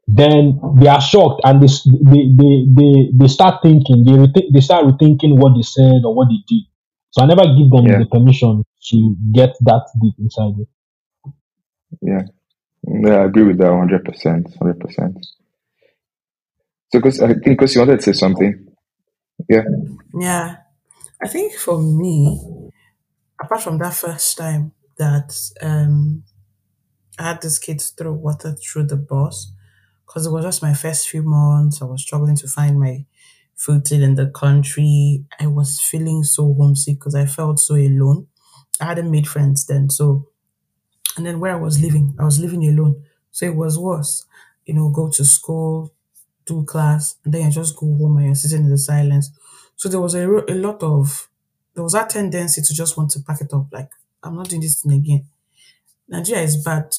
[0.07, 4.05] then they are shocked and they they they they, they start thinking.
[4.05, 6.63] They rethink, they start rethinking what they said or what they did.
[7.11, 7.99] So I never give them Yeah.
[7.99, 10.65] the permission to get that deep inside me.
[12.01, 12.21] Yeah.
[12.87, 14.57] Yeah, I agree with that 100%.
[14.59, 15.17] 100%.
[16.91, 18.67] So, because I think because you wanted to say something.
[19.49, 19.63] Yeah.
[20.19, 20.57] Yeah.
[21.21, 22.71] I think for me,
[23.41, 26.23] apart from that first time that um
[27.19, 29.51] I had these kids throw water through the bus,
[30.05, 33.05] because it was just my first few months, I was struggling to find my
[33.55, 35.25] footing in the country.
[35.39, 38.27] I was feeling so homesick because I felt so alone.
[38.81, 40.27] I hadn't made friends then, so
[41.17, 43.03] and then where I was living, I was living alone.
[43.31, 44.25] So it was worse.
[44.65, 45.93] You know, go to school,
[46.45, 49.31] do class, and then I just go home and you're sitting in the silence.
[49.75, 51.29] So there was a, a lot of,
[51.73, 53.67] there was that tendency to just want to pack it up.
[53.71, 53.91] Like,
[54.25, 55.27] I'm not doing this thing again.
[56.07, 56.93] Nigeria is bad.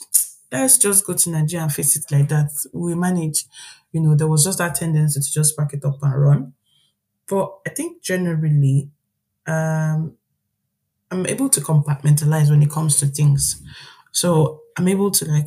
[0.52, 2.50] Let's just go to Nigeria and face it like that.
[2.72, 3.46] We manage.
[3.92, 6.54] You know, there was just that tendency to just pack it up and run.
[7.28, 8.90] But I think generally,
[9.46, 10.16] um,
[11.10, 13.62] I'm able to compartmentalize when it comes to things.
[14.12, 15.46] So I'm able to like,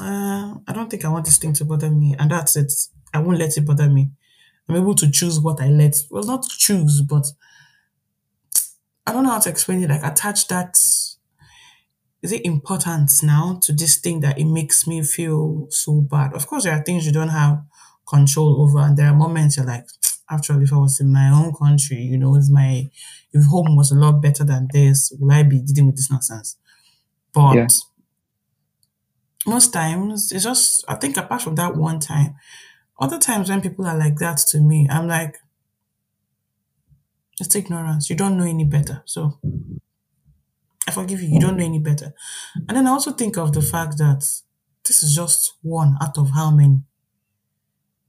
[0.00, 2.72] uh, I don't think I want this thing to bother me, and that's it.
[3.14, 4.10] I won't let it bother me.
[4.68, 5.96] I'm able to choose what I let.
[6.10, 7.26] Well, not choose, but
[9.06, 9.90] I don't know how to explain it.
[9.90, 10.78] Like attach that.
[12.22, 16.34] Is it important now to this thing that it makes me feel so bad?
[16.34, 17.62] Of course, there are things you don't have
[18.08, 19.86] control over, and there are moments you're like,
[20.30, 22.90] actually, if I was in my own country, you know, if my
[23.32, 26.56] if home was a lot better than this, will I be dealing with this nonsense?
[27.34, 27.66] But Yeah.
[29.46, 32.36] most times it's just I think apart from that one time,
[33.00, 35.38] other times when people are like that to me, I'm like,
[37.40, 38.10] it's ignorance.
[38.10, 39.02] You don't know any better.
[39.06, 39.38] So
[40.88, 41.28] I forgive you.
[41.34, 42.12] You don't know any better.
[42.68, 44.20] And then I also think of the fact that
[44.86, 46.82] this is just one out of how many.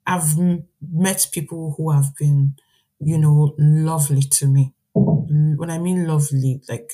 [0.06, 0.38] I've
[0.82, 2.56] met people who have been,
[3.00, 4.74] you know, lovely to me.
[4.96, 6.89] L- When I mean lovely, like,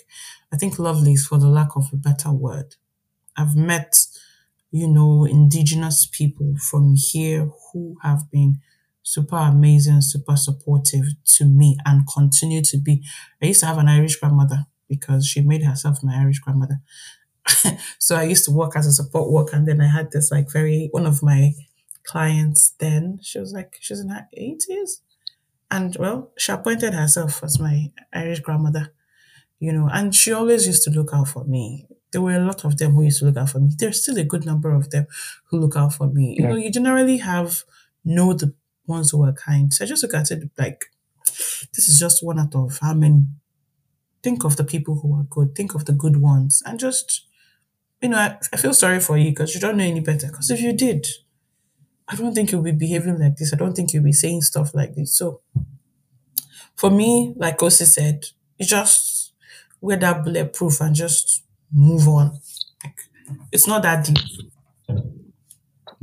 [0.52, 2.76] I think lovely is for the lack of a better word.
[3.38, 4.06] I've met,
[4.72, 8.62] you know, indigenous people from here who have been
[9.04, 13.04] super amazing, super supportive to me and continue to be.
[13.42, 16.80] I used to have an Irish grandmother because she made herself my Irish grandmother.
[18.00, 20.52] so I used to work as a support worker and then I had this like
[20.52, 21.54] very one of my
[22.04, 25.02] clients then, she was like she's in her eighties.
[25.72, 28.94] And well, she appointed herself as my Irish grandmother,
[29.60, 31.88] you know, and she always used to look out for me.
[32.12, 33.72] There were a lot of them who used to look out for me.
[33.78, 35.08] There's still a good number of them
[35.46, 36.36] who look out for me.
[36.38, 36.50] You Yeah.
[36.52, 37.64] know, you generally have
[38.06, 38.54] know the
[38.88, 39.74] ones who are kind.
[39.74, 40.86] So I just look at it like
[41.74, 43.26] this is just one out of how many.
[44.26, 45.50] Think of the people who are good.
[45.56, 47.08] Think of the good ones, and just
[48.02, 50.28] you know, I, I feel sorry for you because you don't know any better.
[50.28, 51.08] Because if you did,
[52.08, 53.54] I don't think you'll be behaving like this.
[53.54, 55.18] I don't think you'll be saying stuff like this.
[55.18, 55.42] So
[56.76, 58.26] for me, like Kosi said,
[58.58, 59.34] you just
[59.82, 62.40] wear that bulletproof and just move on.
[62.84, 63.00] Like,
[63.52, 64.18] it's not that deep.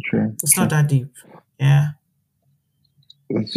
[0.04, 0.34] True.
[0.42, 1.08] It's not that deep.
[1.58, 1.88] Yeah.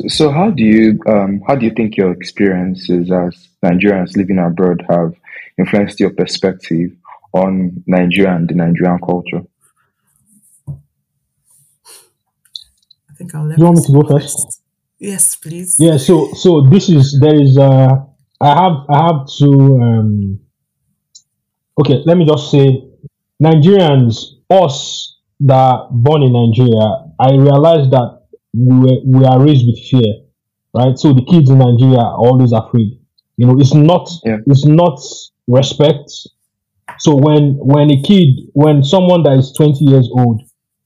[0.07, 4.83] So how do you um how do you think your experiences as Nigerians living abroad
[4.89, 5.13] have
[5.57, 6.91] influenced your perspective
[7.33, 9.41] on Nigeria and the Nigerian culture?
[13.09, 14.61] I think I'll let You want me to go go first?
[14.99, 15.75] Yes, please.
[15.79, 17.89] Yeah, so so this is there is uh
[18.39, 19.49] I have I have to
[19.81, 20.39] um
[21.79, 22.83] okay, let me just say
[23.41, 28.14] Nigerians, us that are born in Nigeria, I realize that
[28.55, 30.13] we were, we are raised with fear,
[30.73, 30.97] right?
[30.97, 32.99] So the kids in Nigeria are always afraid.
[33.37, 34.37] You know, it's not Yeah.
[34.47, 34.99] it's not
[35.47, 36.11] respect.
[36.99, 40.41] So when when a kid when someone that is 20 years old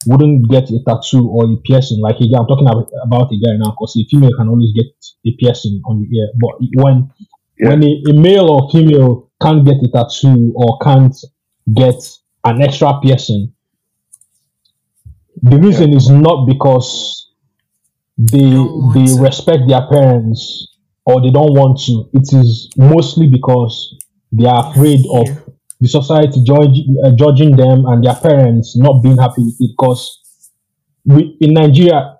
[0.07, 1.99] wouldn't get a tattoo or a piercing.
[1.99, 4.85] Like again, I'm talking about, about a guy now because a female can always get
[5.25, 6.29] a piercing on the ear.
[6.39, 7.11] But when
[7.59, 7.69] Yeah.
[7.69, 11.15] when a, a male or female can't get a tattoo or can't
[11.75, 11.99] get
[12.45, 13.53] an extra piercing,
[15.43, 17.28] the reason is not because
[18.19, 18.51] they
[18.93, 19.21] they to.
[19.21, 20.67] respect their parents
[21.05, 22.09] or they don't want to.
[22.13, 23.95] It is mostly because
[24.31, 25.27] they are afraid of
[25.81, 29.71] the society judge, uh, judging them and their parents not being happy with it.
[29.77, 30.19] Because
[31.05, 32.17] we in Nigeria,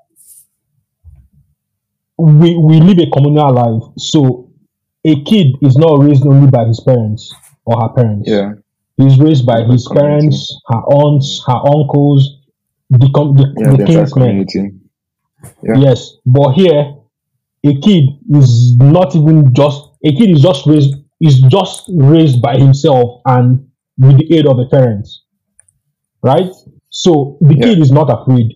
[2.18, 4.50] we we live a communal life, so
[5.06, 7.34] a kid is not raised only by his parents
[7.66, 8.30] or her parents.
[8.30, 8.54] Yeah.
[8.98, 10.10] He's raised by The his community.
[10.28, 12.38] parents, her aunts, her uncles,
[12.90, 13.72] the com- the, Yeah.
[13.72, 14.08] the The kinsmen.
[14.46, 14.79] community.
[15.64, 15.82] Yeah.
[15.82, 16.96] Yes, but here
[17.66, 22.58] a kid is not even just a kid is just raised is just raised by
[22.58, 25.24] himself and with the aid of the parents,
[26.24, 26.52] right?
[26.90, 27.66] So the Yeah.
[27.66, 28.54] kid is not afraid.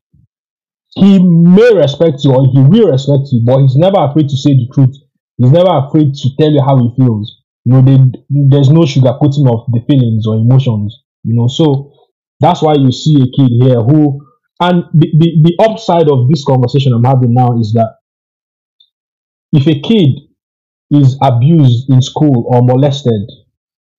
[0.95, 4.53] He may respect you or he will respect you, but he's never afraid to say
[4.55, 4.95] the truth.
[5.37, 7.41] He's never afraid to tell you how he feels.
[7.65, 7.97] You know, they,
[8.29, 11.03] there's no sugarcoating of the feelings or emotions.
[11.23, 11.93] You know, so
[12.39, 14.22] that's why you see a kid here who
[14.63, 17.97] and the, the, the upside of this conversation I'm having now is that
[19.51, 20.09] if a kid
[20.89, 23.29] is abused in school or molested,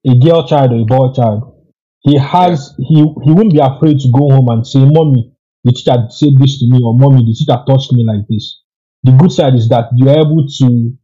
[0.07, 1.55] a girl child or a boy child,
[2.01, 5.33] he has he he won't be afraid to go home and say, Mommy,
[5.65, 8.63] the teacher said this to me, or mommy, the teacher touched me like this.
[9.03, 10.97] The good side is that you're able to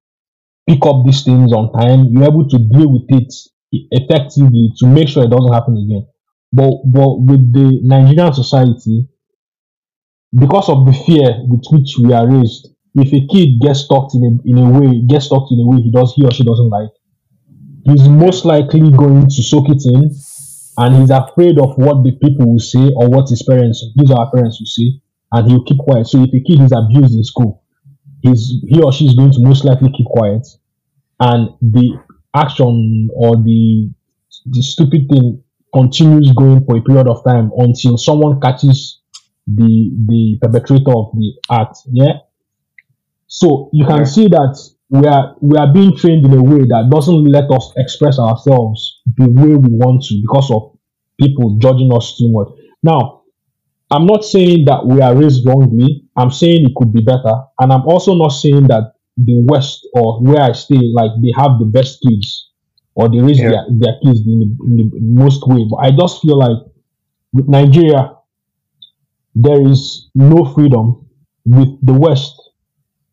[0.69, 3.33] pick up these things on time, you're able to deal with it
[3.73, 6.07] effectively to make sure it doesn't happen again.
[6.53, 9.09] But but with the Nigerian society,
[10.39, 14.25] because of the fear with which we are raised, if a kid gets stalked in
[14.25, 16.71] a in a way, gets stalked in a way he does he or she doesn't
[16.71, 16.91] like,
[17.85, 20.11] he's most likely going to soak it in
[20.79, 24.31] and he's afraid of what the people will say or what his parents, or her
[24.33, 25.01] parents will say,
[25.33, 26.07] and he'll keep quiet.
[26.07, 27.63] So if a kid is abused in school,
[28.23, 30.47] he's he or she is going to most likely keep quiet,
[31.21, 31.99] and the
[32.35, 33.91] action or the
[34.47, 35.43] the stupid thing
[35.75, 39.00] continues going for a period of time until someone catches
[39.57, 41.79] the the perpetrator of the act.
[41.91, 42.19] Yeah.
[43.27, 44.59] So you can see that
[44.89, 49.01] we are we are being trained in a way that doesn't let us express ourselves
[49.17, 50.77] the way we want to because of
[51.21, 52.49] people judging us too much.
[52.83, 53.23] Now,
[53.91, 56.05] I'm not saying that we are raised wrongly.
[56.17, 60.21] I'm saying it could be better, and I'm also not saying that the West or
[60.23, 62.51] where I stay, like they have the best kids
[62.95, 63.51] or they raise Yeah.
[63.51, 65.67] their, their kids in the, in the most way.
[65.71, 66.57] But I just feel like
[67.33, 68.17] with Nigeria,
[69.35, 71.07] there is no freedom.
[71.45, 72.35] With the West,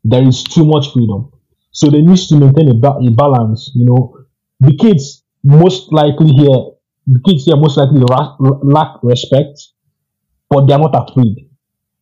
[0.03, 1.31] there is too much freedom.
[1.71, 3.71] So they need to maintain a, ba- a balance.
[3.75, 4.17] You know,
[4.59, 6.59] the kids most likely here,
[7.07, 9.59] the kids here most likely ra- lack respect,
[10.49, 11.49] but they are not afraid.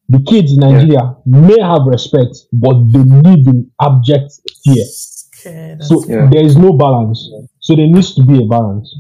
[0.09, 4.31] The kids in Nigeria may have respect, but they live in abject
[4.63, 4.85] fear.
[4.85, 5.83] Scared.
[5.83, 6.29] So Yeah.
[6.31, 7.29] there is no balance.
[7.59, 8.93] So there needs to be a balance.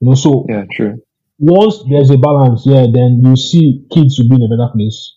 [0.00, 0.64] You know, so Yeah.
[0.70, 1.00] True.
[1.42, 5.16] Once there's a balance, yeah, then you see kids will be in a better place.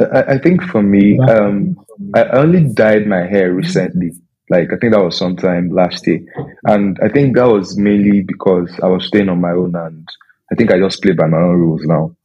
[0.00, 1.76] I, I think for me, um,
[2.14, 4.12] I only dyed my hair recently.
[4.50, 6.20] Like I think that was sometime last year,
[6.64, 10.08] and I think that was mainly because I was staying on my own, and
[10.50, 12.16] I think I just play by my own rules now.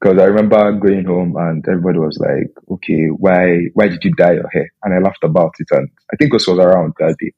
[0.00, 4.32] Because I remember going home and everybody was like, "Okay, why why did you dye
[4.32, 7.32] your hair?" And I laughed about it, and I think this was around that day.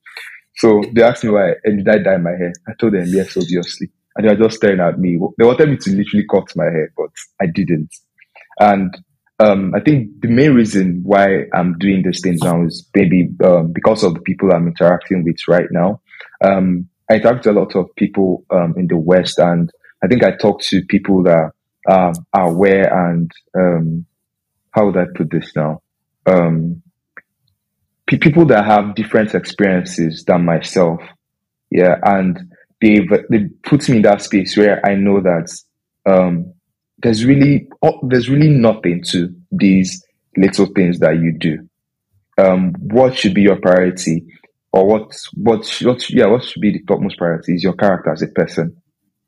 [0.56, 2.52] So they asked me why, and did I dye my hair?
[2.68, 5.18] I told them yes, obviously, and they were just staring at me.
[5.38, 7.10] They wanted me to literally cut my hair, but
[7.40, 7.90] I didn't.
[8.60, 8.96] And
[9.38, 13.72] um, I think the main reason why I'm doing these things now is maybe um,
[13.72, 16.00] because of the people I'm interacting with right now.
[16.44, 19.70] Um, I interact with a lot of people um, in the West, and
[20.02, 21.50] I think I talk to people that
[21.88, 24.06] um, are aware and um,
[24.70, 25.82] how would I put this now?
[26.26, 26.82] Um,
[28.12, 31.00] pe- people that have different experiences than myself,
[31.70, 32.38] yeah, and
[32.80, 35.50] they've they put me in that space where I know that
[36.06, 36.52] um,
[36.98, 40.04] there's really oh, there's really nothing to these
[40.36, 41.68] little things that you do.
[42.38, 44.26] Um, what should be your priority,
[44.72, 48.22] or what what what yeah what should be the topmost priority is your character as
[48.22, 48.76] a person,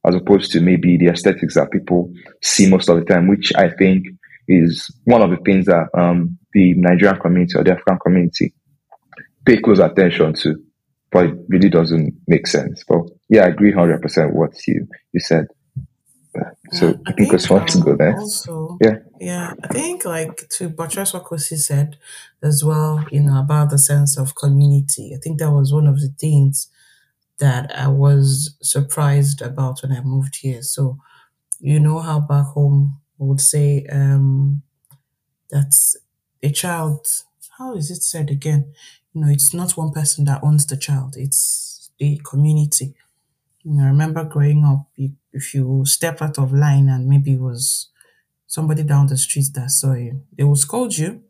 [0.07, 2.13] as opposed to maybe the aesthetics that people
[2.43, 4.07] see most of the time, which I think
[4.47, 8.53] is one of the things that um, the Nigerian community or the African community
[9.47, 10.57] pay close attention to,
[11.11, 12.85] but it really doesn't make sense.
[12.89, 15.47] But yeah, I agree hundred percent what you you said.
[16.73, 18.15] So Yeah, I think it's fun to go there.
[18.19, 18.97] Also, Yeah.
[19.21, 21.97] yeah, I think like to buttress what Kosi said
[22.43, 25.13] as well, you know, about the sense of community.
[25.15, 26.69] I think that was one of the things
[27.39, 30.63] that I was surprised about when I moved here.
[30.63, 30.99] So,
[31.61, 34.63] you know how back home would say um,
[35.51, 35.75] that
[36.43, 37.07] a child,
[37.59, 38.73] how is it said again?
[39.15, 42.95] You know, it's not one person that owns the child, it's the community.
[43.63, 44.89] You know, I remember growing up,
[45.33, 47.89] if you step out of line and maybe it was
[48.47, 51.23] somebody down the street that saw you, they will scold you.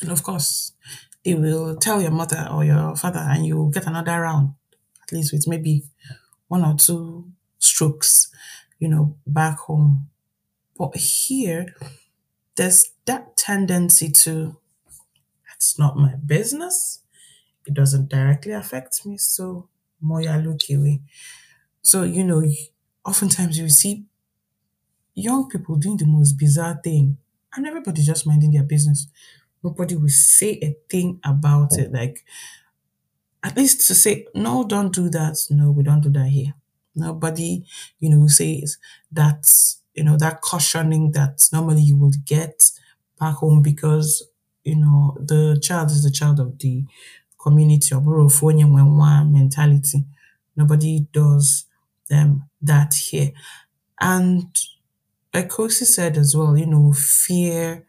[0.00, 0.72] And of course,
[1.24, 4.54] they will tell your mother or your father, and you get another round,
[5.02, 5.82] at least with maybe
[6.48, 8.28] one or two strokes,
[8.78, 10.08] you know, back home.
[10.78, 11.74] But here,
[12.56, 14.56] there's that tendency to,
[15.56, 17.00] that's not my business.
[17.66, 19.18] It doesn't directly affect me.
[19.18, 19.68] So,
[20.00, 20.62] moya look.
[21.82, 22.42] So, you know,
[23.04, 24.06] oftentimes you see
[25.14, 27.16] young people doing the most bizarre thing
[27.54, 29.08] and everybody just minding their business.
[29.62, 31.92] Nobody will say a thing about it.
[31.92, 32.24] Like,
[33.42, 35.38] at least to say, no, don't do that.
[35.50, 36.54] No, we don't do that here.
[36.94, 37.64] Nobody,
[38.00, 38.78] you know, says
[39.12, 39.46] that,
[39.94, 42.70] you know, that cautioning that normally you would get
[43.20, 44.26] back home because,
[44.66, 46.84] you know, the child is the child of the
[47.40, 47.94] community
[49.32, 50.04] mentality.
[50.56, 51.66] Nobody does
[52.08, 53.30] them that here.
[54.00, 54.46] And
[55.32, 57.86] like Kosi said as well, you know, fear.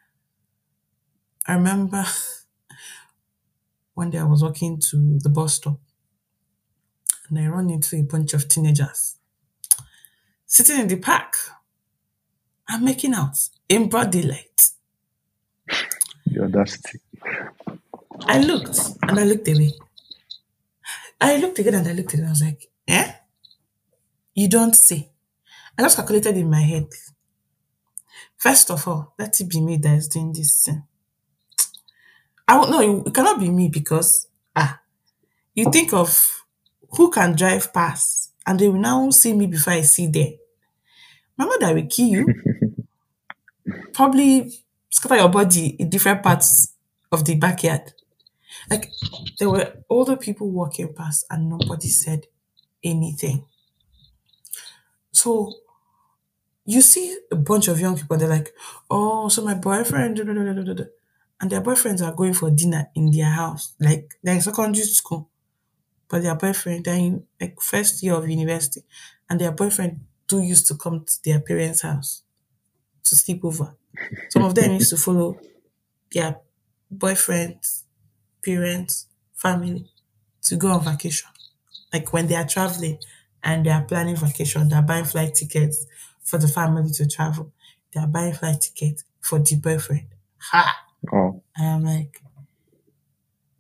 [1.48, 2.06] I remember
[3.96, 5.80] one day I was walking to the bus stop
[7.30, 9.16] and I run into a bunch of teenagers
[10.46, 11.34] sitting in the park
[12.70, 13.38] and making out
[13.70, 14.70] in broad daylight.
[16.48, 17.00] Audacity.
[18.26, 19.74] I looked and I looked away.
[21.20, 22.26] I looked again and I looked again.
[22.26, 23.12] I was like, eh?
[24.34, 25.10] You don't say.
[25.78, 26.88] I just calculated in my head.
[28.38, 30.84] First of all, let it be me that is doing this thing.
[32.48, 34.80] I won't know it cannot be me because ah,
[35.54, 36.46] you think of
[36.92, 40.34] who can drive past and they will now see me before I see them.
[41.38, 42.28] My mother will kill you.
[43.94, 44.54] Probably
[44.90, 46.74] scatter your body in different parts
[47.12, 47.94] of the backyard.
[48.70, 48.92] Like
[49.40, 52.28] there were older people walking past and nobody said
[52.84, 53.46] anything.
[55.12, 55.54] So
[56.66, 58.54] you see a bunch of young people, they're like,
[58.90, 60.84] oh, so my boyfriend, da, da, da, da, da, da."
[61.40, 63.74] and their boyfriends are going for dinner in their house.
[63.80, 65.30] Like they're in secondary school,
[66.10, 68.84] but their boyfriend, they're in like first year of university,
[69.30, 72.24] and their boyfriend do used to come to their parents' house
[73.06, 73.76] to sleep over.
[74.30, 75.40] Some of them used to follow
[76.14, 76.38] their
[76.96, 77.84] boyfriends,
[78.46, 79.90] parents, family
[80.44, 81.30] to go on vacation.
[81.94, 83.00] Like when they are traveling
[83.44, 85.86] and they are planning vacation, they're buying flight tickets
[86.24, 87.52] for the family to travel.
[87.94, 90.08] They are buying flight tickets for the boyfriend.
[90.40, 90.86] Ha!
[91.14, 92.22] Oh, I am like,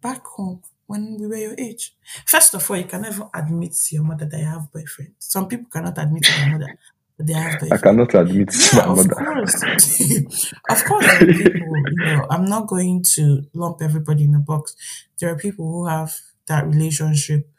[0.01, 1.95] back home when we were your age.
[2.25, 5.13] First of all, you can never admit to your mother that you have boyfriend.
[5.19, 6.79] Some people cannot admit to their mother
[7.19, 9.17] they have I cannot admit to Yeah, my of mother.
[9.17, 9.63] course.
[10.69, 14.39] of course, there are people, you know, I'm not going to lump everybody in a
[14.39, 14.75] box.
[15.19, 16.15] There are people who have
[16.47, 17.49] that relationship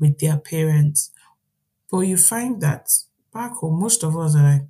[0.00, 1.10] with their parents.
[1.90, 2.90] But you find that
[3.32, 4.62] back home, most of us are like,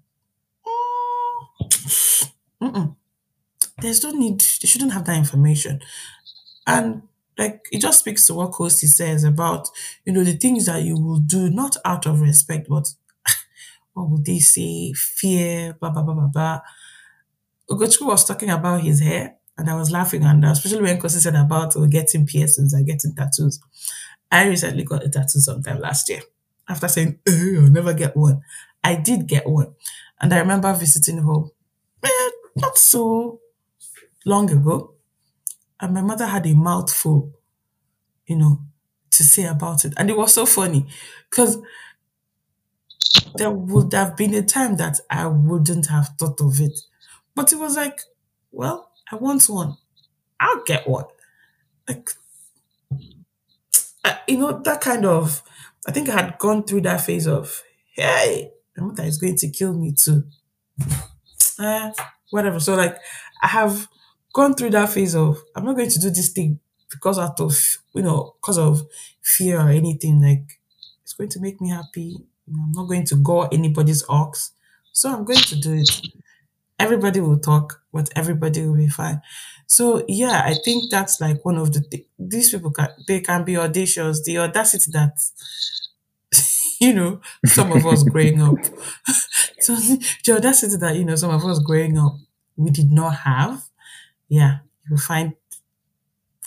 [2.61, 2.97] "Mm, mm-mm,
[3.80, 5.80] there's no need, they shouldn't have that information.
[6.66, 7.03] And
[7.38, 9.70] like it just speaks to what Kosi says about,
[10.05, 12.94] you know, the things that you will do not out of respect, but
[14.05, 14.92] would they say?
[14.92, 16.61] Fear, blah blah blah blah blah.
[17.70, 21.34] Ugochukwu was talking about his hair, and I was laughing, and especially when Kosi said
[21.34, 23.59] about oh, getting piercings and getting tattoos.
[24.30, 26.22] I recently got a tattoo sometime last year.
[26.68, 28.40] After saying, "Eh, I'll never get one,
[28.84, 29.74] I did get one.
[30.20, 31.51] And I remember visiting home
[32.05, 33.40] eh, not so
[34.26, 34.94] long ago,
[35.80, 37.32] and my mother had a mouthful,
[38.26, 38.61] you know,
[39.11, 39.94] to say about it.
[39.97, 40.86] And it was so funny
[41.30, 41.59] because
[43.37, 46.79] there would have been a time that I wouldn't have thought of it.
[47.35, 48.01] But it was like,
[48.53, 49.77] well, I want one.
[50.41, 51.05] I'll get one.
[51.89, 52.11] Like,
[54.29, 55.43] you know, that kind of,
[55.87, 57.62] I think I had gone through that phase of,
[57.95, 60.25] hey, my mother is going to kill me too.
[61.59, 61.93] Uh,
[62.31, 62.61] whatever.
[62.61, 62.97] So, like,
[63.43, 63.89] I have
[64.33, 66.61] gone through that phase of, I'm not going to do this thing
[66.91, 67.57] because out of,
[67.95, 68.83] you know, because of
[69.23, 70.21] fear or anything.
[70.23, 70.61] Like,
[71.03, 72.17] it's going to make me happy.
[72.47, 74.53] You know, I'm not going to gore anybody's ox.
[74.92, 75.90] So, I'm going to do it.
[76.78, 79.22] Everybody will talk, but everybody will be fine.
[79.66, 83.44] So yeah, I think that's like one of the thi- these people can they can
[83.44, 84.22] be audacious.
[84.24, 85.14] The audacity that
[86.80, 88.57] you know some of us growing up,
[89.61, 92.14] so the audacity that you know some of us growing up
[92.57, 93.62] we did not have.
[94.28, 94.59] Yeah,
[94.90, 95.34] you find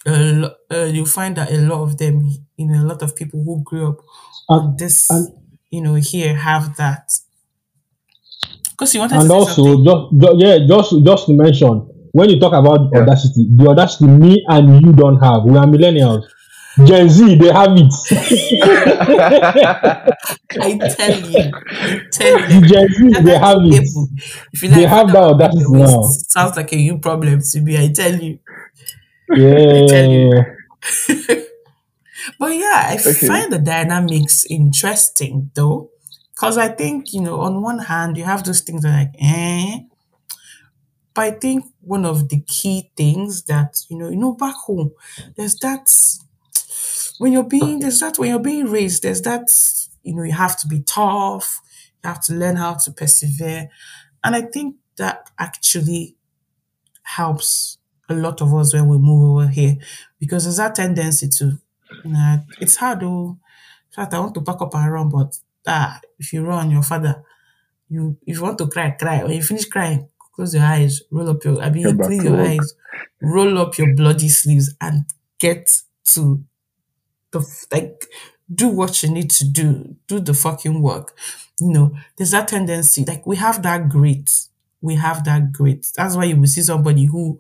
[0.05, 2.21] a uh, you find that a lot of them,
[2.57, 3.99] you know, a lot of people who grew up
[4.47, 5.27] on this, and
[5.71, 7.09] you know, here have that.
[8.71, 9.83] Because you wanted And to say also, something.
[9.83, 12.95] just, yeah, just just to mention, when you talk about Yeah.
[12.95, 15.43] audacity, the audacity me and you don't have.
[15.45, 16.23] We are millennials.
[16.85, 17.93] Gen Z, they have it.
[20.59, 22.61] I tell you, I tell you.
[22.69, 23.87] Gen Z, they have it.
[24.53, 26.23] If you They like have that about audacity now.
[26.27, 27.77] sounds like a you problem to me.
[27.77, 28.39] I tell you.
[29.33, 30.43] Yeah, tell you.
[32.37, 33.27] But yeah, I Okay.
[33.27, 35.89] find the dynamics interesting though,
[36.33, 39.15] because I think you know, on one hand, you have those things that are like,
[39.19, 39.79] eh.
[41.13, 44.91] But I think one of the key things that you know, you know, back home,
[45.35, 45.89] there's that
[47.17, 49.49] when you're being there's that when you're being raised, there's that
[50.03, 51.61] you know, you have to be tough,
[52.03, 53.69] you have to learn how to persevere,
[54.23, 56.15] and I think that actually
[57.03, 57.77] helps
[58.09, 59.77] a lot of us when we move over here
[60.19, 61.59] because there's that tendency to
[62.03, 63.37] nah, it's hard though.
[63.87, 65.37] In fact, I want to pack up and run, but
[65.67, 67.23] ah, if you run, your father,
[67.89, 69.23] you if you want to cry, cry.
[69.23, 72.39] When you finish crying, close your eyes, roll up your I mean clean your work.
[72.39, 72.75] eyes,
[73.21, 75.05] roll up your bloody sleeves and
[75.39, 76.43] get to
[77.31, 77.39] the
[77.71, 78.05] like
[78.53, 81.15] do what you need to do, do the fucking work.
[81.59, 84.31] You know, there's that tendency, like we have that grit.
[84.81, 85.87] We have that grit.
[85.95, 87.39] That's why you will see somebody who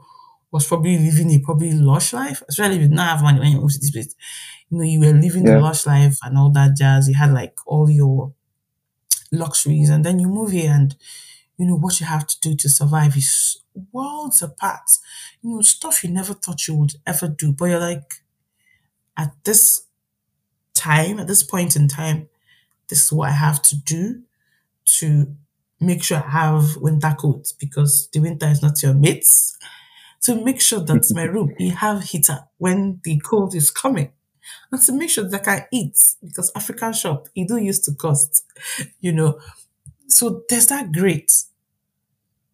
[0.51, 3.51] was probably living a probably lush life, especially if you did not have money when
[3.51, 4.15] you moved to this place.
[4.69, 5.59] You know, you were living the Yeah.
[5.61, 7.07] lush life and all that jazz.
[7.09, 8.33] You had like all your
[9.31, 10.95] luxuries, and then you move here and
[11.57, 13.61] you know what you have to do to survive is
[13.93, 14.89] worlds apart.
[15.41, 17.53] You know, stuff you never thought you would ever do.
[17.53, 18.23] But you're like,
[19.17, 19.83] at this
[20.73, 22.29] time, at this point in time,
[22.89, 24.23] this is what I have to do
[24.99, 25.35] to
[25.81, 29.57] make sure I have winter coats because the winter is not your mates.
[30.23, 34.11] To make sure that my room you have heater when the cold is coming.
[34.71, 37.93] And to make sure that I can eat because African shop, it do used to
[37.93, 38.43] cost,
[38.99, 39.39] you know.
[40.07, 41.31] So there's that great.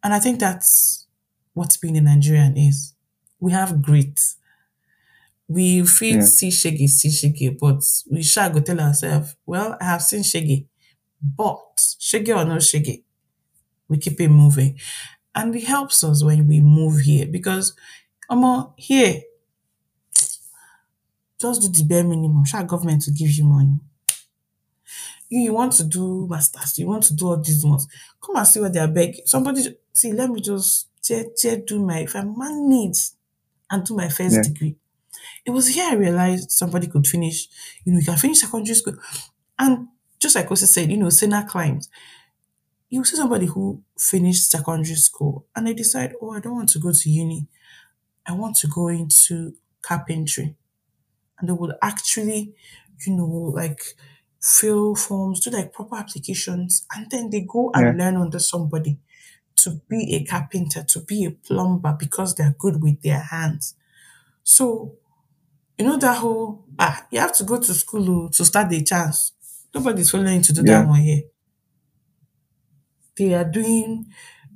[0.04, 1.08] And I think that's
[1.54, 2.94] what being a Nigerian is.
[3.40, 4.20] We have grit.
[5.48, 6.26] We feel Yeah.
[6.26, 10.68] see shaggy, see shaggy, but we shall go tell ourselves, well, I have seen shaggy,
[11.22, 13.06] but shaggy or no shaggy,
[13.88, 14.80] we keep it moving.
[15.36, 17.76] And it helps us when we move here because
[18.30, 19.22] um, here,
[21.40, 22.44] just do the bare minimum.
[22.44, 23.80] Shall government to give you money.
[25.30, 27.88] You, you want to do masters, you want to do all these ones.
[28.22, 29.22] Come and see what they are begging.
[29.26, 33.10] Somebody see, let me just tear, tear, do my if I manage
[33.72, 34.44] and do my first Yeah.
[34.44, 34.78] degree.
[35.46, 37.48] It was here I realized somebody could finish,
[37.86, 38.96] you know, you can finish secondary school.
[39.60, 41.90] And just like Kosi said, you know, Sena climbs.
[42.90, 46.80] You see somebody who finished secondary school and they decide, oh, I don't want to
[46.80, 47.48] go to uni.
[48.28, 50.56] I want to go into carpentry.
[51.40, 52.56] And they would actually,
[53.06, 53.26] you know,
[53.56, 53.82] like
[54.42, 58.98] fill forms, do like proper applications, and then they go and learn under somebody
[59.58, 63.76] to be a carpenter, to be a plumber because they're good with their hands.
[64.44, 64.94] So,
[65.78, 68.84] you know that whole ah, you have to go to school oh, to start the
[68.84, 69.34] chance.
[69.74, 70.82] Nobody's following you to do Yeah.
[70.82, 71.24] that one here.
[73.18, 74.08] They are doing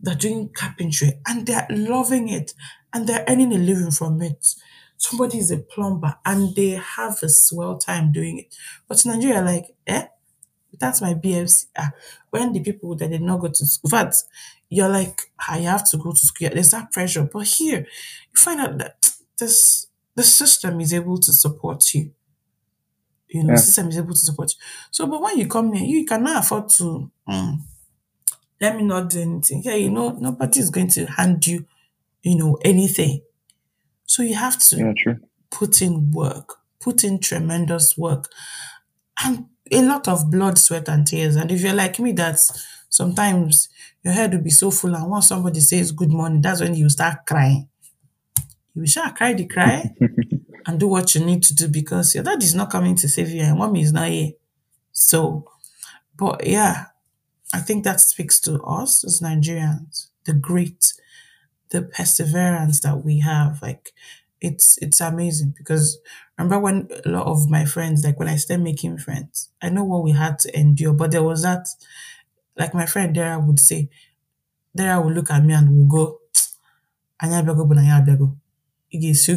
[0.02, 2.54] they're doing carpentry and they're loving it
[2.94, 4.56] and they're earning a living from it.
[4.98, 8.56] Somebody is a plumber and they have a swell time doing it.
[8.88, 10.08] But in Nigeria, like, eh?
[10.80, 11.68] That's my BFC.
[11.78, 11.92] Ah,
[12.30, 14.18] when the people that did not go to school, fact,
[14.70, 16.50] you're like, I have to go to school.
[16.54, 17.24] There's that pressure.
[17.32, 22.12] But here, you find out that this the system is able to support you.
[23.30, 23.56] You know, Yeah.
[23.56, 24.60] the system is able to support you.
[24.92, 27.60] So, but when you come here, you cannot afford to mm,
[28.62, 29.62] let me not do anything.
[29.64, 31.66] Yeah, you know, nobody is going to hand you,
[32.24, 33.22] you know, anything.
[34.06, 35.18] So you have to Yeah, true.
[35.52, 38.30] put in work, put in tremendous work,
[39.24, 41.36] and a lot of blood, sweat, and tears.
[41.36, 43.70] And if you're like me, that's sometimes
[44.04, 46.90] your head will be so full, and once somebody says good morning, that's when you
[46.90, 47.68] start crying.
[48.76, 49.94] You shall cry the cry
[50.66, 53.30] and do what you need to do because your dad is not coming to save
[53.32, 54.32] you, and mommy is not here.
[54.92, 55.50] So,
[56.18, 56.88] but yeah,
[57.54, 60.94] I think that speaks to us as Nigerians, the grit,
[61.70, 63.62] the perseverance that we have.
[63.62, 63.92] Like
[64.42, 66.00] it's it's amazing because
[66.38, 69.84] remember when a lot of my friends, like when I started making friends, I know
[69.84, 71.68] what we had to endure, but there was that
[72.58, 73.90] like my friend Dara would say,
[74.76, 76.20] Dara would look at me and would go,
[77.22, 78.36] Anya bego bu na ya bego.
[78.94, 79.34] Ị ga-esi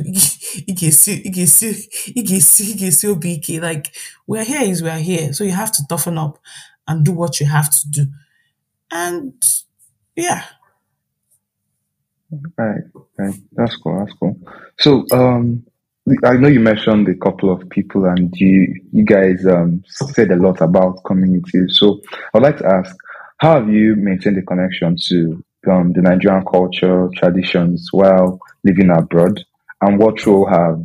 [0.66, 1.68] ị ga-esi ị ga-esi
[2.16, 3.60] ị ga-esi ị ga-esi obi ike.
[3.60, 3.92] Like
[4.26, 5.32] we're here is we're here.
[5.34, 6.38] So you have to toughen up
[6.86, 8.06] and do what you have to do.
[8.90, 9.34] And
[10.16, 10.44] yeah,
[12.58, 12.82] Right,
[13.18, 13.34] right.
[13.52, 13.98] That's cool.
[13.98, 14.38] That's cool.
[14.78, 15.64] So, um,
[16.24, 20.36] I know you mentioned a couple of people, and you you guys um said a
[20.36, 21.68] lot about community.
[21.68, 22.00] So,
[22.34, 22.96] I'd like to ask,
[23.38, 29.44] how have you maintained the connection to um, the Nigerian culture, traditions while living abroad?
[29.82, 30.84] And what role have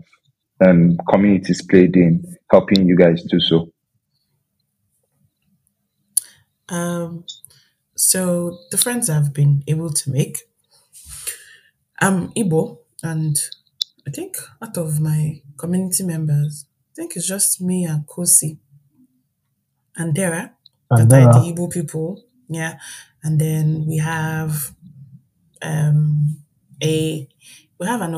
[0.65, 3.71] um, communities played in helping you guys do so?
[6.69, 7.25] Um,
[7.95, 10.39] so the friends I've been able to make,
[11.99, 13.35] I'm Igbo, and
[14.07, 18.57] I think out of my community members, I think it's just me and Kosi
[19.95, 20.53] and Dara
[20.91, 22.23] And that are the Igbo people.
[22.49, 22.77] Yeah,
[23.23, 24.73] and then we have
[25.61, 26.37] um
[26.83, 27.27] a
[27.79, 28.13] we have an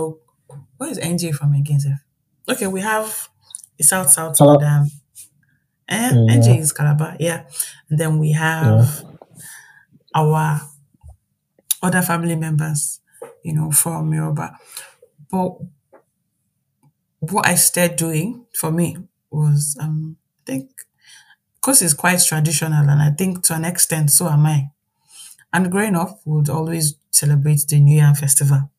[0.77, 1.79] where is NJ from again?
[1.79, 1.99] sef?
[2.49, 3.29] Okay, we have
[3.79, 4.57] a South South Hello.
[5.89, 7.45] Eh, yeah, NJ is Calabar, yeah.
[7.89, 8.37] And then we yeah.
[8.37, 9.05] have
[10.13, 10.61] our
[11.81, 12.99] other family members,
[13.43, 14.57] you know, from Yoruba.
[15.31, 15.57] But
[17.19, 18.97] what I started doing for me
[19.31, 20.17] was, um,
[20.47, 20.69] I think,
[21.55, 24.69] because it's quite traditional, and I think to an extent, so am I.
[25.51, 28.69] And growing up, we would always celebrate the New Year festival,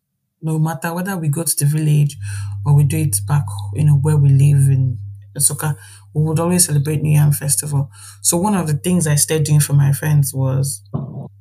[0.41, 2.17] no matter whether we go to the village
[2.65, 3.45] or we do it back,
[3.75, 5.00] you know, where we live in
[5.37, 5.77] Nsukka.
[6.15, 7.91] We would always celebrate New Year festival.
[8.21, 10.83] So one of the things I started doing for my friends was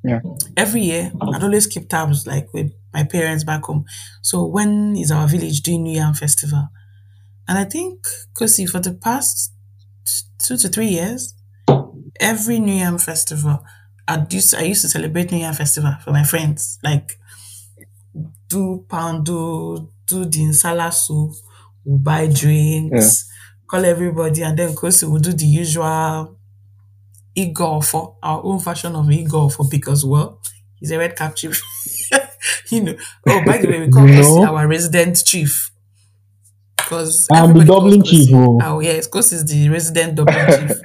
[0.03, 0.21] Yeah.
[0.55, 3.83] every year I'd always keep tabs like with my parents back home.
[4.21, 6.69] So when is our village doing New Year festival?
[7.47, 9.51] And I think, Kosi, for the past
[10.37, 11.33] two to three years,
[12.19, 13.63] every New Year festival,
[14.07, 16.79] I used I used to celebrate New Year festival for my friends.
[16.83, 17.19] Like
[18.47, 21.33] do pound, do do the insala soup,
[21.85, 22.23] we'll buy
[22.91, 22.99] Yeah.
[23.69, 26.37] Call everybody, and then Kosi will do the usual
[27.35, 30.41] Igor for our own version of Igor for because well,
[30.75, 31.61] he's a red cap chief.
[32.71, 32.95] you know.
[33.27, 35.71] Oh, by the way, we call Kosi our resident chief
[36.77, 38.29] because I'm the Dublin chief.
[38.33, 40.77] Oh, Oh yes, Kosi is the resident Dublin chief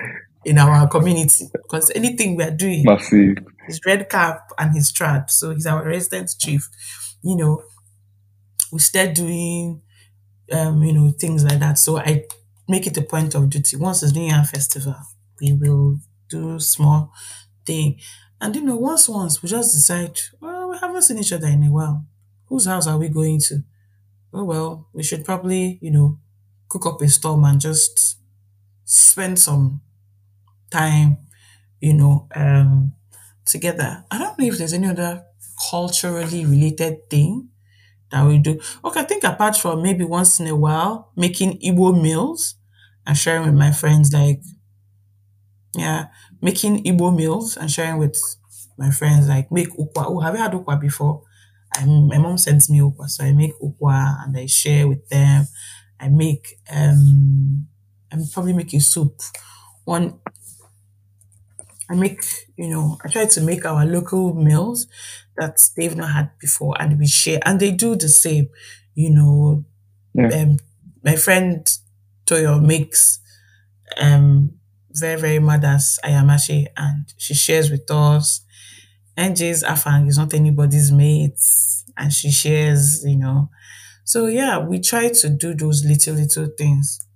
[0.44, 1.46] in our community.
[1.52, 3.36] Because anything we are doing, Massive.
[3.66, 6.68] his red cap and his trad, so he's our resident chief.
[7.22, 7.62] You know,
[8.72, 9.80] we start doing
[10.52, 11.78] um, you know, things like that.
[11.78, 12.24] So I
[12.68, 13.76] make it a point of duty.
[13.76, 14.96] Once it's New Year festival,
[15.40, 15.98] we will
[16.28, 17.12] do small
[17.66, 18.00] thing.
[18.40, 21.64] And you know, once once we just decide, well, we haven't seen each other in
[21.64, 22.04] a while.
[22.46, 23.62] Whose house are we going to?
[24.32, 26.18] Oh well, we should probably, you know,
[26.68, 28.18] cook up a storm and just
[28.84, 29.82] spend some
[30.70, 31.18] time,
[31.80, 32.94] you know, um
[33.44, 34.04] together.
[34.10, 35.24] I don't know if there's any other
[35.70, 37.50] culturally related thing
[38.14, 38.60] that we do.
[38.84, 42.54] Okay, I think apart from maybe once in a while making Igbo meals
[43.04, 44.40] and sharing with my friends, like
[45.76, 46.06] yeah,
[46.40, 48.16] making Igbo meals and sharing with
[48.78, 50.04] my friends, like make ukwa.
[50.06, 51.22] Oh, have you had ukwa before?
[51.74, 55.48] I, my mom sends me ukwa, so I make ukwa and I share with them.
[55.98, 57.66] I make um,
[58.12, 59.20] I'm probably making soup.
[59.84, 60.20] One,
[61.90, 62.22] I make
[62.56, 64.86] you know, I try to make our local meals
[65.36, 68.48] that they've not had before, and we share, and they do the same.
[68.94, 69.64] You know,
[70.14, 70.28] Yeah.
[70.28, 70.58] um,
[71.02, 71.66] my friend
[72.26, 73.20] Toyo makes
[73.98, 74.52] um
[74.92, 78.42] very very mothers ayamase, and she shares with us.
[79.16, 81.40] NJ's afang is not anybody's mate,
[81.96, 83.04] and she shares.
[83.04, 83.50] You know,
[84.04, 87.06] so yeah, we try to do those little little things,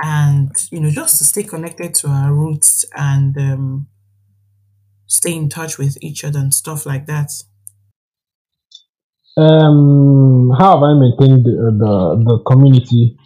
[0.00, 3.86] and you know, just to stay connected to our roots and um,
[5.14, 7.30] stay in touch with each other and stuff like that.
[9.36, 13.16] um, how have I maintained the, the the community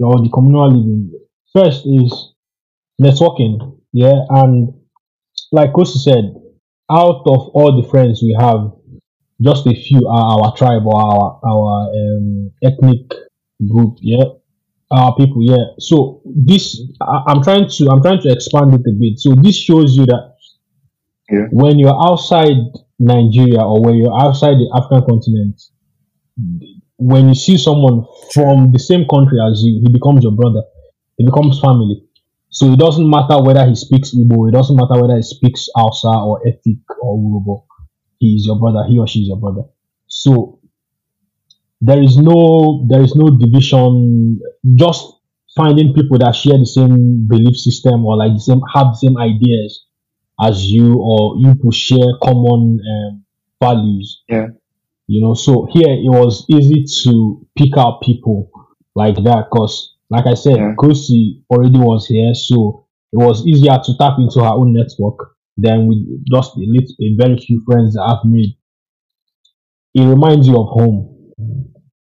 [0.00, 1.12] or the communal living?
[1.52, 2.32] First is
[3.00, 4.72] networking, yeah, and
[5.52, 6.34] like Kosi said,
[6.90, 8.72] out of all the friends we have,
[9.42, 13.12] just a few are our tribe or our our um, ethnic
[13.68, 14.24] group, yeah,
[14.90, 15.76] our people, yeah.
[15.78, 19.18] So this, I, I'm trying to I'm trying to expand it a bit.
[19.18, 20.27] So this shows you that
[21.30, 21.46] Yeah.
[21.50, 22.56] when you're outside
[22.98, 25.60] Nigeria or when you're outside the African continent,
[26.96, 30.62] when you see someone from the same country as you, he becomes your brother.
[31.16, 32.04] He becomes family.
[32.50, 36.08] So it doesn't matter whether he speaks Igbo, it doesn't matter whether he speaks Hausa
[36.08, 37.64] or Efik or Urhobo.
[38.18, 39.62] He is your brother, he or she is your brother.
[40.06, 40.60] So
[41.80, 44.40] there is no there is no division,
[44.74, 45.04] just
[45.54, 49.18] finding people that share the same belief system or like the same have the same
[49.18, 49.84] ideas
[50.40, 53.24] as you or you people share common um,
[53.62, 54.48] values Yeah.
[55.06, 58.50] you know so here it was easy to pick out people
[58.94, 60.74] like that because like i said Yeah.
[60.78, 65.86] kosi already was here so it was easier to tap into her own network than
[65.88, 65.98] with
[66.32, 68.56] just a, little, a very few friends that i've made
[69.94, 71.32] it reminds you of home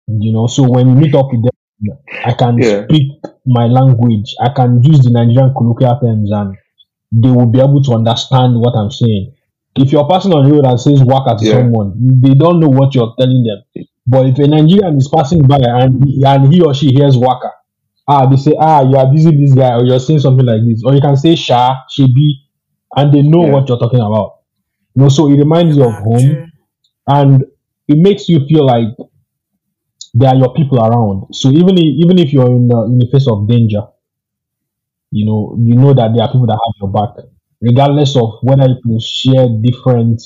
[0.08, 2.84] you know so when you meet up with them i can Yeah.
[2.84, 3.12] speak
[3.46, 6.56] my language i can use the nigerian colloquial terms and
[7.12, 9.34] they will be able to understand what I'm saying.
[9.76, 11.52] If you're passing on the road and says waka to Yeah.
[11.52, 13.62] someone, they don't know what you're telling them.
[14.06, 17.50] But if a Nigerian is passing by and he, and he or she hears waka,
[18.08, 20.82] ah, they say, ah, you are busy this guy, or you're saying something like this,
[20.84, 22.30] or you can say sha, shebi,
[22.96, 23.52] and they know Yeah.
[23.52, 24.38] what you're talking about.
[24.94, 26.50] You know, so it reminds you of home
[27.06, 27.44] and
[27.86, 28.88] it makes you feel like
[30.14, 31.34] there are your people around.
[31.34, 33.82] So even if, even if you're in the, in the face of danger,
[35.10, 37.24] you know you know that there are people that have your back,
[37.60, 40.22] regardless of whether you share different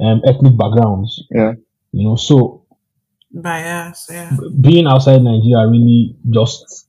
[0.00, 1.24] um, ethnic backgrounds.
[1.30, 1.52] Yeah.
[1.92, 2.66] You know, so
[3.30, 4.36] Bias, yeah.
[4.60, 6.88] being outside Nigeria really just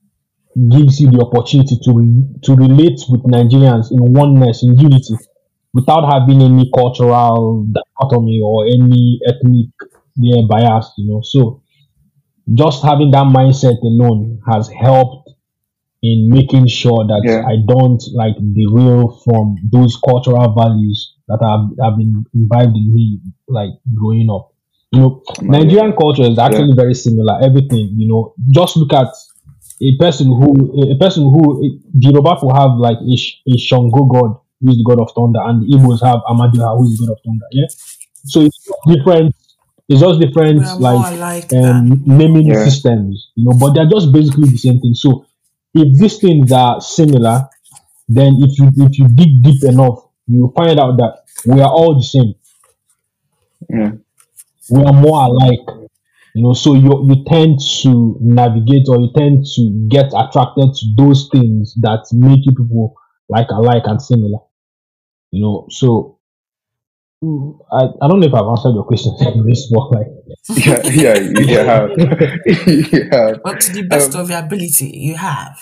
[0.70, 1.92] gives you the opportunity to
[2.42, 5.16] to relate with Nigerians in oneness, in unity,
[5.74, 9.68] without having any cultural dichotomy or any ethnic
[10.16, 10.92] yeah, bias.
[10.96, 11.62] You know, so
[12.54, 15.25] just having that mindset alone has helped
[16.10, 17.42] in making sure that Yeah.
[17.52, 19.44] I don't like derail from
[19.74, 20.98] those cultural values
[21.28, 23.06] that have, have been imbibed in me
[23.48, 24.44] like growing up.
[24.92, 25.10] You know,
[25.42, 27.34] Nigerian culture is actually very similar.
[27.48, 29.08] Everything, you know, just look at
[29.82, 30.48] a person who
[30.94, 34.30] a person who the Yoruba will have like a, Sh- a Shango god
[34.60, 37.12] who is the god of thunder, and the Igbos have Amadioha who is the god
[37.12, 37.46] of thunder.
[37.52, 37.66] Yeah,
[38.24, 39.34] so it's different.
[39.88, 42.64] It's just different, We are more like um, naming Yeah.
[42.64, 44.94] systems, you know, but they're just basically the same thing.
[44.94, 45.26] So
[45.74, 47.48] if these things are similar,
[48.08, 51.70] then if you if you dig deep enough, you will find out that we are
[51.70, 52.34] all the same.
[53.68, 53.92] Yeah.
[54.70, 55.88] We are more alike.
[56.34, 60.86] You know, so you you tend to navigate or you tend to get attracted to
[60.96, 62.94] those things that make you people
[63.28, 64.38] like alike and similar.
[65.30, 66.15] You know, so
[67.72, 70.08] I, I don't know if I've answered your question anyways, but like
[70.66, 71.90] Yeah, yeah, you have.
[72.46, 73.34] yeah.
[73.44, 75.56] But to the best Um, of your ability, you have.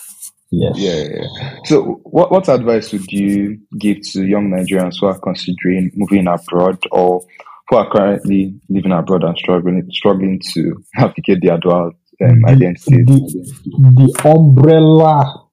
[0.50, 0.74] yes.
[0.76, 1.08] Yeah, yeah.
[1.22, 1.28] yeah.
[1.64, 6.78] So, what what advice would you give to young Nigerians who are considering moving abroad
[6.92, 7.22] or
[7.68, 11.92] who are currently living abroad and struggling struggling to navigate their dual
[12.22, 13.06] um, the, identities?
[13.06, 15.48] the, the umbrella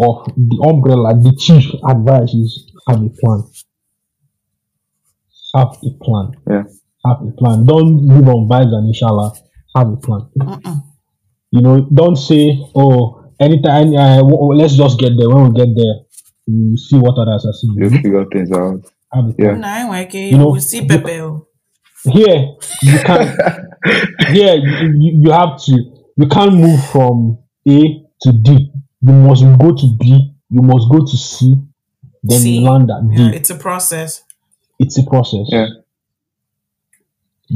[0.00, 3.42] of the umbrella, the chief advice is have a plan.
[5.54, 6.32] Have a plan.
[6.48, 6.64] Yeah,
[7.06, 7.64] Have a plan.
[7.66, 9.32] Don't live on vibes and inshallah.
[9.76, 10.28] Have a plan.
[10.40, 10.82] Mm-mm.
[11.50, 15.28] You know, don't say, oh, anytime, uh, w- w- let's just get there.
[15.30, 15.94] When we get there,
[16.46, 17.74] we see what others are seeing.
[17.78, 18.80] you'll figure things out.
[19.12, 19.54] Have a Yeah.
[19.56, 19.60] plan.
[19.60, 21.20] Nah, like, You know, we see Pepe.
[21.20, 21.46] oh.
[22.04, 23.30] Here, you can't.
[24.28, 25.72] here you, you, you have to
[26.16, 27.38] you can't move from
[27.68, 27.78] A
[28.22, 28.70] to D.
[29.00, 31.54] You must go to B, you must go to C,
[32.22, 32.58] then See?
[32.58, 33.22] you land at D.
[33.22, 34.22] Yeah, it's a process.
[34.78, 35.46] It's a process.
[35.48, 35.66] Yeah,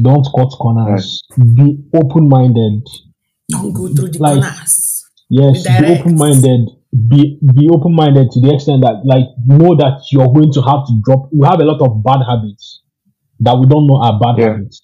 [0.01, 1.23] Don't cut corners.
[1.57, 2.87] Be open minded.
[3.51, 5.05] Don't go through the Like- corners.
[5.29, 6.69] Yes, Be be open minded.
[7.09, 10.87] Be be open minded to the extent that like know that you're going to have
[10.87, 11.29] to drop.
[11.33, 12.83] We have a lot of bad habits
[13.41, 14.53] that we don't know are bad Yeah.
[14.53, 14.83] habits.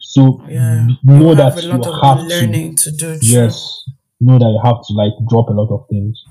[0.00, 0.86] So Yeah.
[1.04, 3.18] know You that have a you lot of have to learning to do.
[3.18, 3.28] True.
[3.36, 3.84] yes
[4.20, 6.22] know that you have to like drop a lot of things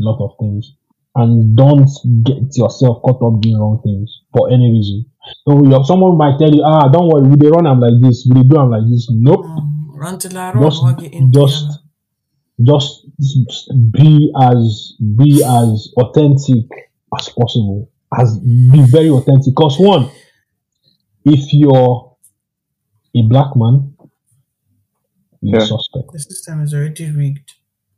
[0.00, 0.72] a lot of things
[1.16, 1.88] and don't
[2.24, 5.06] get yourself caught up doing wrong things for any reason.
[5.44, 8.26] So you someone might tell you ah don't worry we dey run am like this
[8.28, 9.08] we dey do am like this.
[9.10, 9.44] Nope.
[9.46, 10.62] Mm, run till I run.
[10.62, 11.00] just walk
[11.32, 11.66] just
[12.62, 16.64] just be as be as authentic
[17.18, 17.90] as possible.
[18.16, 19.54] As be very authentic.
[19.54, 20.10] Because one
[21.24, 22.16] if you're
[23.16, 23.94] a black man
[25.42, 25.66] you're a Yeah.
[25.66, 26.12] suspect.
[26.12, 27.52] The system is already rigged.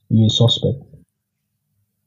[0.08, 0.78] you're a suspect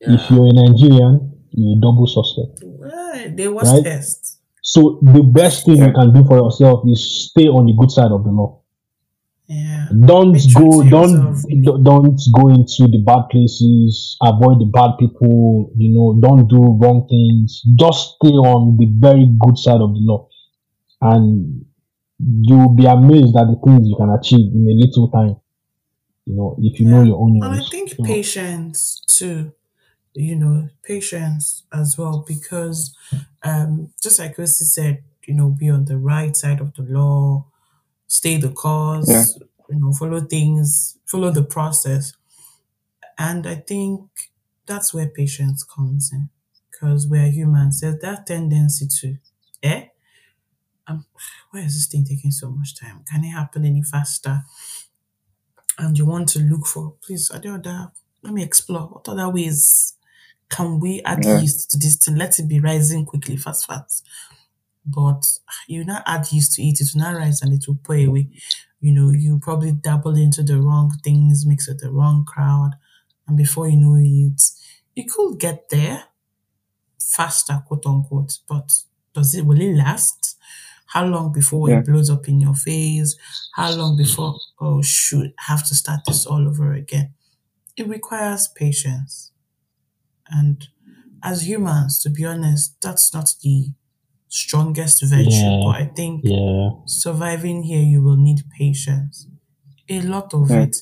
[0.01, 0.13] Yeah.
[0.15, 1.13] If you're a Nigerian,
[1.51, 2.63] you're a double suspect.
[2.63, 3.83] Well, they was Right?
[3.83, 4.39] test.
[4.63, 8.11] So the best thing you can do for yourself is stay on the good side
[8.11, 8.59] of the law.
[9.47, 9.89] Yeah.
[10.05, 11.43] Don't Be go, don't yourself.
[11.63, 14.15] don't don't go into the bad places.
[14.21, 15.71] Avoid the bad people.
[15.75, 17.61] You know, don't do wrong things.
[17.75, 20.29] Just stay on the very good side of the law,
[21.01, 21.65] and
[22.19, 25.35] you'll be amazed at the things you can achieve in a little time.
[26.25, 27.39] You know, if you know your own.
[27.43, 29.51] And I think So, patience too,
[30.13, 32.95] you know, patience as well, because
[33.43, 37.45] um, just like Christy said, you know, be on the right side of the law,
[38.07, 39.25] stay the cause, Yeah.
[39.69, 42.13] you know, follow things, follow the process.
[43.17, 44.09] And I think
[44.65, 46.29] that's where patience comes in,
[46.69, 47.81] because we're humans.
[47.81, 49.17] There's that tendency to,
[49.63, 49.87] eh?
[50.87, 51.05] Um,
[51.51, 53.03] why is this thing taking so much time?
[53.09, 54.43] Can it happen any faster?
[55.77, 57.91] and you want to look for, please, are there other,
[58.21, 58.87] let me explore.
[58.87, 59.95] What other ways
[60.51, 61.39] can we add Yeah.
[61.41, 62.15] yeast to this thing?
[62.17, 64.03] Let it be rising quickly, fast, fast.
[64.85, 65.23] But
[65.67, 68.29] you not add yeast to it, it will not rise and it will pour away.
[68.79, 72.71] You know, you probably dabble into the wrong things, mix with the wrong crowd,
[73.27, 74.41] and before you know it,
[74.95, 76.05] you could get there
[76.99, 78.83] faster, quote unquote, but
[79.13, 80.37] does it will it last?
[80.87, 81.79] How long before Yeah.
[81.79, 83.15] it blows up in your face?
[83.55, 87.13] How long before oh shoot, I have to start this all over again?
[87.77, 89.30] It requires patience.
[90.31, 90.67] And
[91.23, 93.69] as humans, to be honest, that's not the
[94.29, 95.29] strongest virtue.
[95.31, 95.59] Yeah.
[95.61, 96.71] But I think Yeah.
[96.85, 99.27] surviving here, you will need patience.
[99.89, 100.63] A lot of Yeah.
[100.65, 100.77] it.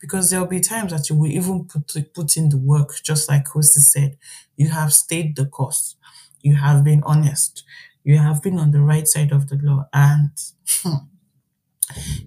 [0.00, 3.44] Because there'll be times that you will even put put in the work, just like
[3.46, 4.18] Kosi said.
[4.56, 5.96] You have stayed the course.
[6.42, 7.64] You have been honest.
[8.04, 9.86] You have been on the right side of the law.
[9.92, 10.30] And
[10.82, 10.96] hmm,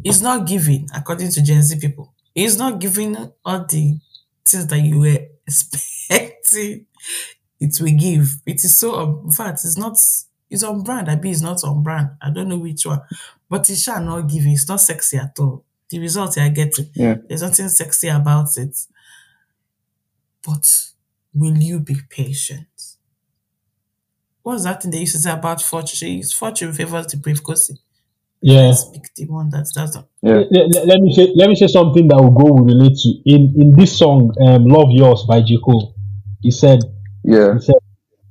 [0.04, 2.14] it's not giving, according to Gen Z people.
[2.36, 3.16] It's not giving
[3.46, 4.00] all the
[4.46, 6.86] things that you were expecting
[7.60, 8.36] it will give.
[8.46, 9.98] It is so, um, in fact, it's not,
[10.50, 11.10] it's on brand.
[11.10, 12.12] I be it's not on brand.
[12.22, 13.02] I don't know which one,
[13.50, 14.46] but it shall not give.
[14.46, 15.66] It's not sexy at all.
[15.90, 17.16] The result you are getting, Yeah.
[17.28, 18.78] there's nothing sexy about it.
[20.46, 20.70] But
[21.34, 22.68] will you be patient?
[24.42, 26.22] What's that thing they used to say about fortune?
[26.24, 27.78] Fortune favors the brave, Kosi.
[28.44, 28.74] Yeah.
[28.74, 30.06] Speak the one that doesn't.
[30.22, 30.44] Yeah.
[30.52, 33.10] Let, let- let me say let me say something that will go will relate to
[33.26, 35.96] in in this song um, "Love Yours" by J Cole.
[36.42, 36.80] He said
[37.24, 37.54] Yeah.
[37.56, 37.76] he said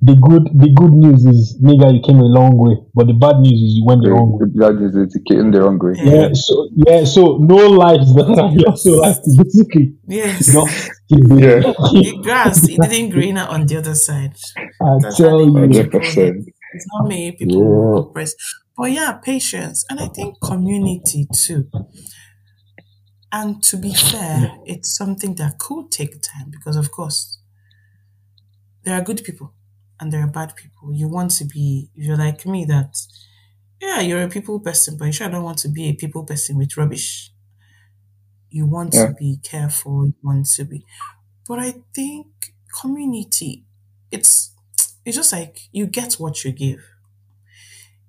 [0.04, 3.36] the good the good news is nigga you came a long way, but the bad
[3.40, 4.46] news is you went the wrong way.
[4.62, 5.12] That is it.
[5.34, 5.94] In the wrong way.
[5.96, 6.12] Yeah.
[6.12, 8.82] Yeah, so yeah, so no life is better than yours.
[8.82, 10.52] So like basically, Yes.
[10.52, 11.60] just keep doing Yeah.
[11.60, 14.34] The grass, it didn't greener on the other side.
[14.58, 15.52] I That's tell you.
[15.52, 16.44] 100%.
[16.74, 18.00] It's not many people Yeah.
[18.00, 18.36] oppressed.
[18.76, 19.84] But yeah, patience.
[19.90, 21.70] And I think community too.
[23.32, 27.38] And to be fair, it's something that could take time because, of course,
[28.84, 29.52] there are good people
[30.00, 30.92] and there are bad people.
[30.92, 32.96] You want to be, if you're like me, that,
[33.80, 36.58] yeah, you're a people person, but you sure don't want to be a people person
[36.58, 37.32] with rubbish.
[38.50, 39.06] You want Yeah.
[39.06, 40.84] to be careful, you want to be.
[41.48, 42.28] But I think
[42.80, 43.66] community,
[44.10, 44.52] it's
[45.04, 46.80] it's just like you get what you give.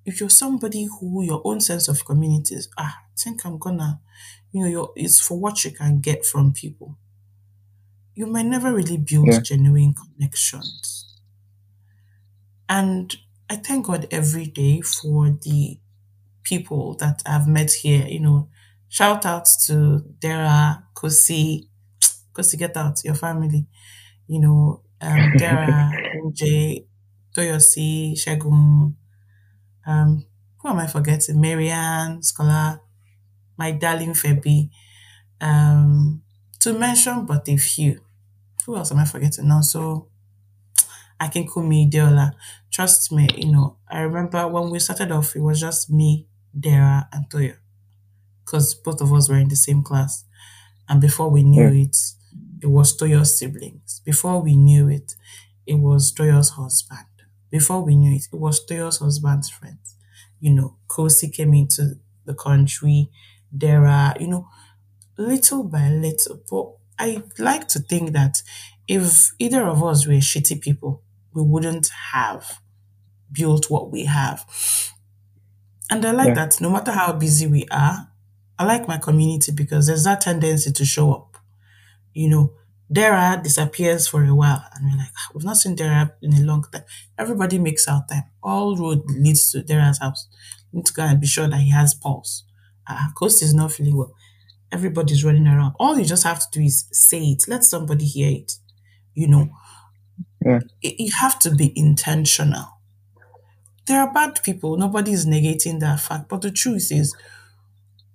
[0.05, 4.01] If you're somebody who your own sense of community is, ah, I think I'm gonna,
[4.51, 6.97] you know, your it's for what you can get from people.
[8.15, 9.41] You might never really build Yeah.
[9.43, 11.05] genuine connections.
[12.69, 13.15] And
[13.49, 15.79] I thank God every day for the
[16.43, 18.05] people that I've met here.
[18.07, 18.49] You know,
[18.89, 21.67] shout out to Dara, Kosi,
[22.33, 23.67] Kosi, get out, your family.
[24.27, 26.87] You know, um, Dara, NJ,
[27.35, 28.95] Toyosi, Shegun,
[29.85, 30.25] um,
[30.59, 31.41] who am I forgetting?
[31.41, 32.81] Marianne, Scholar,
[33.57, 34.69] my darling Febi.
[35.41, 36.21] Um,
[36.59, 38.01] to mention but a few.
[38.65, 39.61] Who else am I forgetting now?
[39.61, 40.07] So
[41.19, 42.33] Akinkumi, Deola.
[42.71, 46.27] Trust me, you know, I remember when we started off, it was just me,
[46.57, 47.55] Dara, and Toyo.
[48.45, 50.25] Because both of us were in the same class.
[50.89, 51.97] And before we knew it,
[52.61, 54.01] it was Toyo's siblings.
[54.05, 55.15] Before we knew it,
[55.65, 57.07] it was Toyo's husband.
[57.57, 59.87] Before we knew it, it was Toyo's husband's friends.
[60.41, 61.83] You know, Kosi came into
[62.25, 62.99] the country,
[63.63, 64.47] There are, you know,
[65.17, 66.35] little by little.
[66.49, 66.65] But
[67.05, 68.41] I like to think that
[68.87, 71.03] if either of us were shitty people,
[71.35, 72.59] we wouldn't have
[73.31, 74.45] built what we have.
[75.89, 76.33] And I like Yeah.
[76.35, 78.09] that no matter how busy we are,
[78.57, 81.37] I like my community because there's that tendency to show up.
[82.13, 82.53] You know,
[82.93, 86.41] Dara disappears for a while and we're like, "Ah, we've not seen Dara in a
[86.41, 86.83] long time.
[87.17, 88.25] Everybody makes out time.
[88.43, 90.27] All road leads to Dara's house.
[90.71, 92.43] You need to go and be sure that he has pulse.
[92.87, 94.13] Uh, Kosi is not feeling well.
[94.71, 95.75] Everybody's running around.
[95.79, 97.45] All you just have to do is say it.
[97.47, 98.53] Let somebody hear it.
[99.15, 99.49] You know,
[100.45, 100.59] Yeah.
[100.83, 102.67] You have to be intentional.
[103.85, 104.77] There are bad people.
[104.77, 106.27] Nobody is negating that fact.
[106.29, 107.15] But the truth is,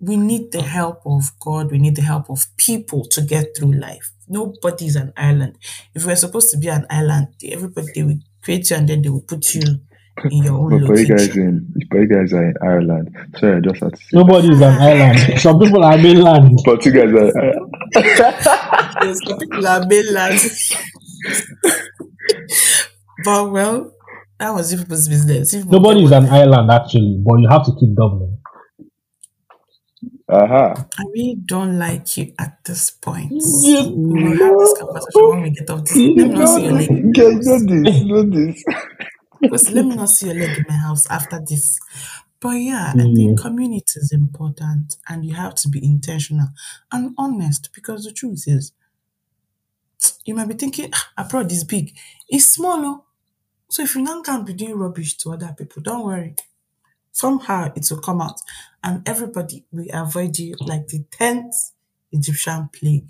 [0.01, 1.71] we need the help of God.
[1.71, 4.13] We need the help of people to get through life.
[4.29, 5.57] Nobody is an island.
[5.95, 9.09] If we're supposed to be an island, everybody they will create you and then they
[9.09, 9.63] will put you
[10.31, 11.43] in your own But for you guys location.
[11.43, 13.17] in, but you guys are in Ireland.
[13.39, 14.09] Sorry, I just had to say.
[14.15, 15.41] Nobody is an island.
[15.41, 16.59] Some people are mainland.
[16.65, 17.29] But you guys are.
[17.29, 17.53] Uh,
[19.05, 20.41] yes, some people are mainland.
[23.25, 23.93] but well,
[24.39, 25.55] that was if people's business.
[25.55, 28.38] If Nobody is an island actually, but you have to keep doubling.
[30.31, 30.87] Aha.
[30.99, 33.33] I really don't like you at this point.
[33.63, 33.85] Yeah.
[33.89, 36.05] We will have this conversation when we get off this.
[36.15, 36.97] Let me not see your leg.
[36.97, 37.47] in my Guys, house.
[37.47, 38.03] know this.
[38.03, 38.65] Know this.
[39.41, 41.79] Because let me not see your leg in my house after this.
[42.41, 43.17] But yeah, I Mm.
[43.17, 46.49] think community is important and you have to be intentional
[46.93, 48.73] and honest because the truth is,
[50.25, 51.97] you might be thinking, "Ah, abroad is big.
[52.29, 52.85] It's small.
[52.87, 53.05] oh."
[53.71, 56.37] So if you now can't be doing rubbish to other people, don't worry.
[57.19, 58.41] Somehow it will come out
[58.85, 61.73] and everybody will avoid you like the 10th
[62.13, 63.09] Egyptian plague.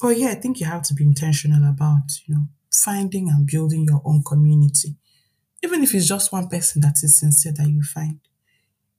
[0.00, 3.84] But yeah, I think you have to be intentional about, you know, finding and building
[3.84, 4.96] your own community.
[5.62, 8.18] Even if it's just one person that is sincere that you find.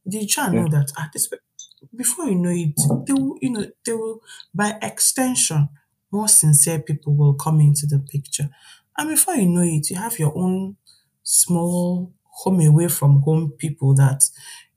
[0.08, 1.28] Did you know that at this
[1.96, 4.22] before you know it, they will, you know, they will
[4.54, 5.70] by extension,
[6.12, 8.50] more sincere people will come into the picture.
[8.96, 10.78] And before you know it, you have your own
[11.24, 14.30] small home away from home people that,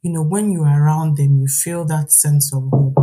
[0.03, 2.95] you know, when you're around them, you feel that sense of home.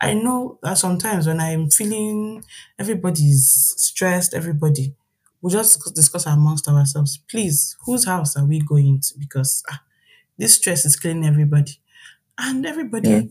[0.00, 2.44] I know that sometimes when I'm feeling
[2.78, 4.94] everybody's stressed, everybody,
[5.40, 7.18] we just discuss amongst ourselves.
[7.28, 9.14] Please, whose house are we going to?
[9.18, 9.82] Because ah,
[10.38, 11.80] this stress is killing everybody.
[12.38, 13.22] And everybody Yeah.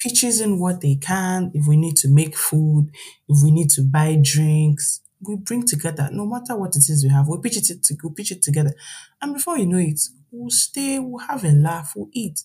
[0.00, 1.50] pitches in what they can.
[1.54, 2.90] If we need to make food,
[3.28, 6.08] if we need to buy drinks, we bring together.
[6.12, 7.82] No matter what it is we have, we pitch it.
[7.82, 8.74] To, we pitch it together,
[9.20, 10.00] and before you know it,
[10.30, 10.98] we'll stay.
[10.98, 11.92] We'll have a laugh.
[11.96, 12.42] We'll eat,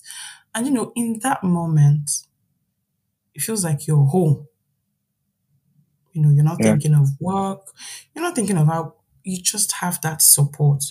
[0.55, 2.09] and you know, in that moment,
[3.35, 4.47] it feels like you're home.
[6.13, 6.71] You know, you're not Yeah.
[6.71, 7.67] thinking of work.
[8.13, 10.83] You're not thinking of how you just have that support.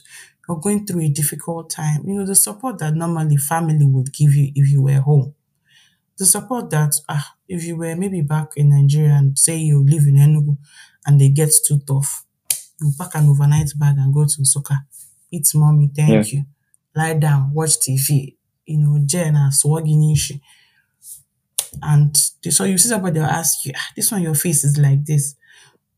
[0.49, 2.05] You're going through a difficult time.
[2.09, 5.35] You know, the support that normally family would give you if you were home.
[6.19, 10.05] The support that, ah, if you were maybe back in Nigeria and say you live
[10.07, 10.57] in Enugu
[11.07, 12.25] and it gets too tough,
[12.81, 14.77] you pack an overnight bag and go to Nsukka.
[15.31, 16.45] Eat mommy, thank you.
[16.95, 18.37] Lie down, watch TV.
[18.67, 20.41] You know, Jenna, swaginishi.
[21.83, 24.77] And they- so you see somebody will ask you, ah, this one, your face is
[24.77, 25.35] like this.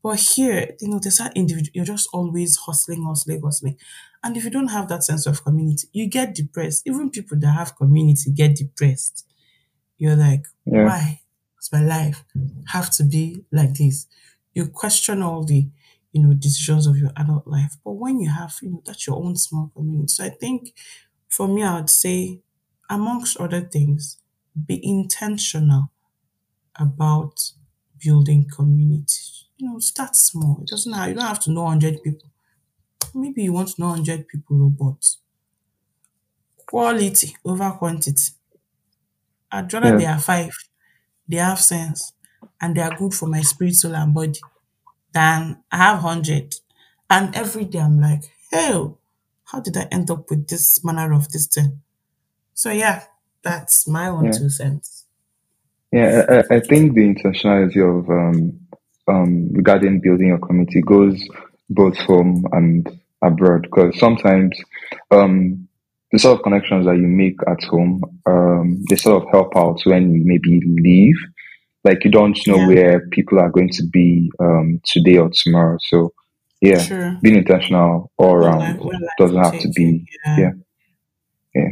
[0.02, 3.76] But here, you know, there's that individual, you're just always hustling, hustling, hustling.
[4.22, 6.82] And if you don't have that sense of community, you get depressed.
[6.86, 9.26] Even people that have community get depressed.
[9.98, 10.84] You're like, Yeah.
[10.84, 11.22] why
[11.60, 12.24] does my life
[12.68, 14.06] have to be like this?
[14.54, 15.68] You question all the,
[16.12, 17.76] you know, decisions of your adult life.
[17.84, 20.08] But when you have, you know, that's your own small community.
[20.08, 20.74] So I think
[21.28, 22.42] for me, I would say,
[22.90, 24.18] amongst other things,
[24.66, 25.90] be intentional
[26.78, 27.52] about
[27.98, 29.22] building community.
[29.56, 30.60] You know, start small.
[30.62, 32.30] It doesn't have, you don't have to know 100 people.
[33.14, 35.16] Maybe you want to know 100 people, but
[36.66, 38.32] quality over quantity.
[39.54, 39.98] I'd rather Yeah.
[39.98, 40.54] they are five,
[41.28, 42.12] they have sense,
[42.60, 44.40] and they are good for my spirit, soul, and body
[45.12, 46.56] than I have 100.
[47.10, 48.98] And every day I'm like, hell,
[49.46, 51.82] how did I end up with this manner of this thing?
[52.54, 53.04] So, yeah,
[53.42, 54.32] that's my own Yeah.
[54.32, 55.06] two cents.
[55.92, 58.60] Yeah, I, I- I think the intentionality of um,
[59.08, 61.20] um, regarding building your community goes
[61.70, 62.88] both home and
[63.22, 64.58] abroad because sometimes
[65.10, 65.63] um,
[66.14, 69.80] the sort of connections that you make at home, um, they sort of help out
[69.84, 71.16] when you maybe leave.
[71.82, 72.66] Like you don't know Yeah.
[72.68, 75.76] where people are going to be um, today or tomorrow.
[75.80, 76.12] So
[76.60, 77.18] yeah, Sure.
[77.20, 80.06] being intentional all around life, when life doesn't have to be.
[80.26, 80.36] Yeah.
[80.38, 80.50] yeah.
[81.54, 81.68] Yeah.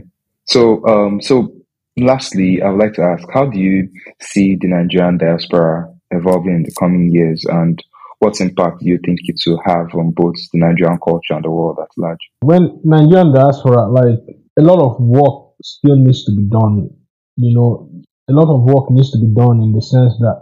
[0.47, 1.53] So, um, so
[1.97, 3.89] lastly, I would like to ask, how do you
[4.21, 7.79] see the Nigerian diaspora evolving in the coming years, and
[8.23, 11.51] what impact do you think it will have on both the Nigerian culture and the
[11.51, 12.23] world at large?
[12.43, 14.23] when Nigerian diaspora, like
[14.59, 16.89] a lot of work still needs to be done.
[17.37, 17.91] You know,
[18.31, 20.39] a lot of work needs to be done in the sense that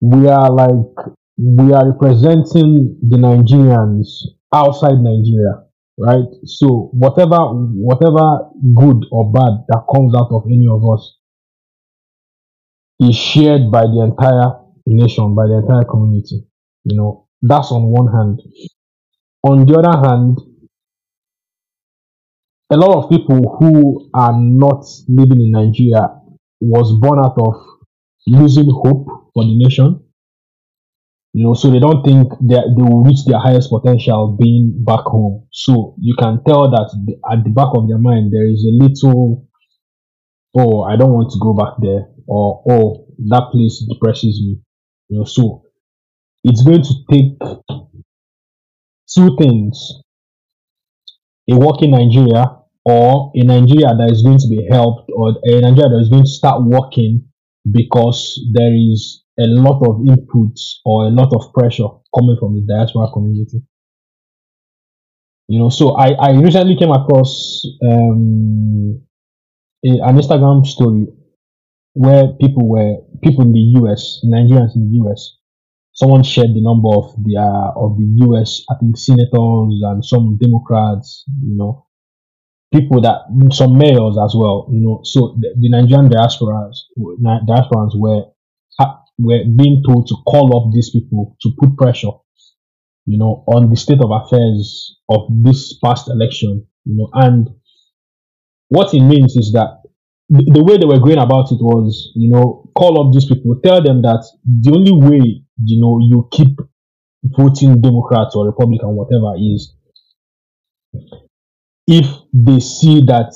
[0.00, 0.94] we are like
[1.36, 4.06] we are representing the Nigerians
[4.54, 5.66] outside Nigeria,
[5.98, 6.30] right?
[6.44, 7.38] So whatever
[7.90, 11.16] whatever good or bad that comes out of any of us
[13.00, 16.46] is shared by the entire nation, by the entire community.
[16.84, 18.40] You know, that's on one hand.
[19.42, 20.38] On the other hand,
[22.72, 26.08] a lot of people who are not living in Nigeria
[26.60, 27.54] was born out of
[28.26, 30.04] losing hope for the nation.
[31.32, 35.04] You know, so they don't think that they will reach their highest potential being back
[35.04, 35.46] home.
[35.52, 36.90] So you can tell that
[37.30, 39.46] at the back of their mind there is a little,
[40.56, 44.60] oh, I don't want to go back there, or oh, that place depresses me.
[45.08, 45.69] You know, so
[46.44, 47.38] it's going to take
[49.14, 50.02] two things:
[51.50, 55.90] a working Nigeria or a Nigeria that is going to be helped or a Nigeria
[55.90, 57.28] that is going to start working
[57.70, 62.66] because there is a lot of inputs or a lot of pressure coming from the
[62.66, 63.62] diaspora community.
[65.48, 69.02] You know, so I, I recently came across um,
[69.84, 71.06] a, an Instagram story
[71.94, 75.36] where people were people in the US, Nigerians in the US,
[76.00, 80.38] someone shared the number of the uh, of the US, I think senators and some
[80.38, 81.86] Democrats, you know,
[82.72, 85.00] people that some mayors as well, you know.
[85.04, 86.76] So the, the Nigerian diasporas,
[87.46, 88.24] diasporans were
[89.18, 92.16] were being told to call up these people to put pressure,
[93.04, 97.48] you know, on the state of affairs of this past election, you know, and
[98.68, 99.82] what it means is that
[100.30, 103.82] the way they were going about it was, you know, call up these people, tell
[103.82, 106.58] them that the only way, you know, you keep
[107.24, 109.74] voting Democrats or Republican, whatever, is
[111.86, 113.32] if they see that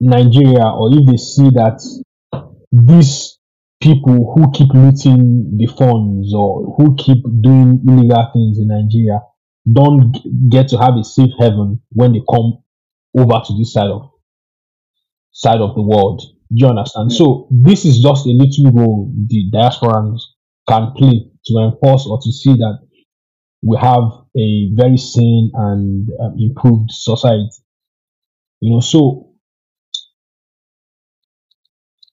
[0.00, 1.80] Nigeria or if they see that
[2.72, 3.38] these
[3.80, 9.20] people who keep looting the funds or who keep doing illegal things in Nigeria
[9.70, 10.16] don't
[10.50, 12.58] get to have a safe haven when they come
[13.16, 14.10] over to this side of
[15.30, 16.20] side of the world.
[16.52, 17.12] Do you understand?
[17.12, 20.20] So this is just a little role the diasporans
[20.68, 22.78] can play to enforce or to see that
[23.62, 24.04] we have
[24.36, 27.50] a very sane and um, improved society.
[28.60, 29.30] You know, so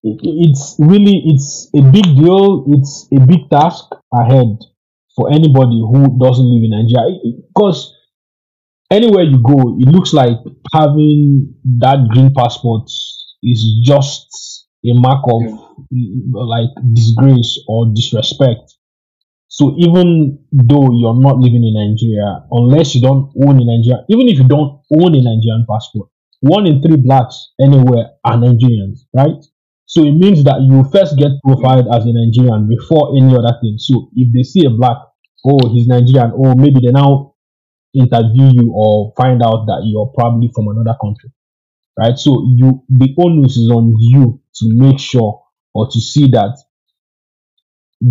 [0.04, 2.66] it, it's really it's a big deal.
[2.68, 4.58] It's a big task ahead
[5.16, 7.94] for anybody who doesn't live in Nigeria because
[8.92, 10.38] anywhere you go, it looks like
[10.74, 12.90] having that green passport
[13.44, 15.44] is just a mark of
[16.32, 18.75] like disgrace or disrespect.
[19.48, 24.28] So even though you're not living in Nigeria, unless you don't own a Nigeria, even
[24.28, 26.10] if you don't own a Nigerian passport,
[26.42, 29.44] one in three blacks anywhere are Nigerians, right?
[29.86, 33.78] So it means that you first get profiled as a Nigerian before any other thing.
[33.78, 34.98] So if they see a black,
[35.46, 37.36] oh, he's Nigerian, or maybe they now
[37.94, 41.32] interview you or find out that you're probably from another country,
[41.98, 42.18] right?
[42.18, 45.44] So you, the onus is on you to make sure
[45.74, 46.58] or to see that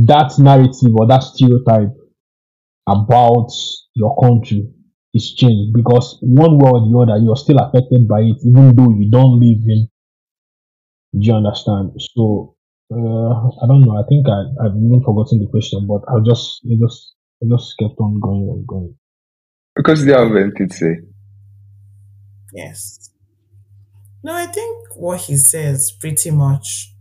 [0.07, 1.95] that narrative or that stereotype
[2.89, 3.51] about
[3.95, 4.69] your country
[5.15, 8.91] is changed because one way or the other you're still affected by it even though
[8.91, 9.89] you don't live in
[11.19, 12.57] do you understand so
[12.93, 13.33] uh,
[13.63, 16.75] i don't know i think i i've even forgotten the question but i'll just i
[16.81, 18.95] just i just kept on going and going
[19.77, 21.01] Because they have anything to say.
[22.53, 23.11] Yes.
[24.23, 26.95] No, I think what he says pretty much,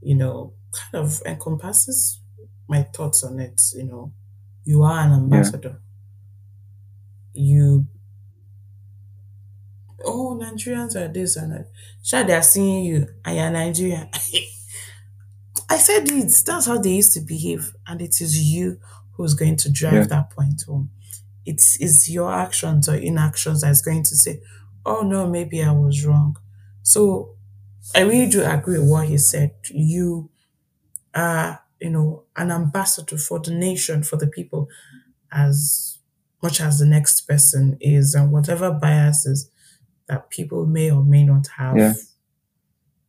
[0.00, 2.21] you know, kind of encompasses
[2.72, 3.60] my thoughts on it.
[3.76, 4.12] You know,
[4.64, 5.16] you are an Yeah.
[5.16, 5.74] ambassador.
[7.34, 7.86] You,
[10.04, 11.70] oh, Nigerians are this and that.
[12.02, 14.08] Sure, they are seeing you and you're Nigerian.
[15.68, 16.42] I said it.
[16.46, 17.74] That's how they used to behave.
[17.86, 18.78] And it is you
[19.12, 20.04] who's going to drive Yeah.
[20.04, 20.90] that point home.
[21.44, 24.40] It's, it's your actions or inactions that's going to say,
[24.86, 26.36] oh, no, maybe I was wrong.
[26.82, 27.30] So
[27.94, 29.54] I really do agree with what he said.
[29.70, 30.30] You
[31.14, 34.68] are, you know, an ambassador for the nation, for the people,
[35.32, 35.98] as
[36.42, 39.50] much as the next person is, and whatever biases
[40.08, 41.94] that people may or may not have, Yeah.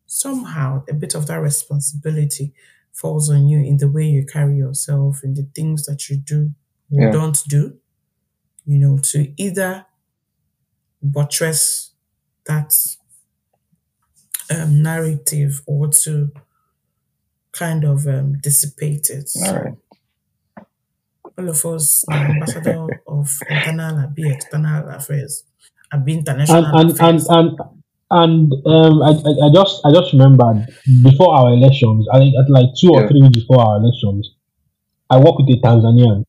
[0.05, 2.53] somehow a bit of that responsibility
[2.91, 6.53] falls on you in the way you carry yourself, in the things that you do
[6.91, 7.11] or Yeah.
[7.11, 7.79] don't do,
[8.65, 9.85] you know, to either
[11.01, 11.91] buttress
[12.45, 12.73] that
[14.49, 16.31] um, narrative or to
[17.53, 19.29] kind of um, dissipate it.
[19.45, 19.73] All right.
[21.37, 25.43] All of us, ambassador of internal, be external affairs,
[25.91, 27.27] and be and international and and affairs.
[27.29, 27.57] and
[28.11, 30.67] and um I, I, I just I just remembered
[31.03, 34.35] before our elections, I think at like two or three weeks before our elections,
[35.09, 36.25] I work with a Tanzanian,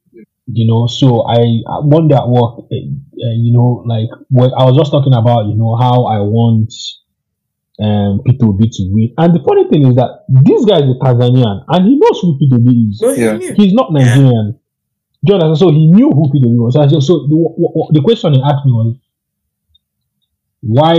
[0.47, 0.87] you know.
[0.87, 4.91] So I, I one day at work, uh, you know, like when I was just
[4.91, 6.73] talking about, you know, how I want
[7.83, 9.15] um Peter Obi to win.
[9.19, 12.39] And the funny thing is that this guy is a Tanzanian and he knows who
[12.39, 12.99] Peter Obi is.
[13.01, 13.39] So he Yeah.
[13.57, 14.59] He's not Nigerian.
[15.25, 15.59] Do you understand?
[15.59, 16.75] So he knew who Peter Obi was.
[16.75, 18.97] So, so the, w- w- the question he asked me was,
[20.61, 20.97] why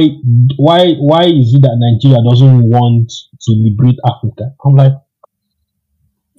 [0.57, 3.09] why why is it that Nigeria doesn't want
[3.41, 4.53] to liberate Africa?
[4.63, 4.93] I'm like,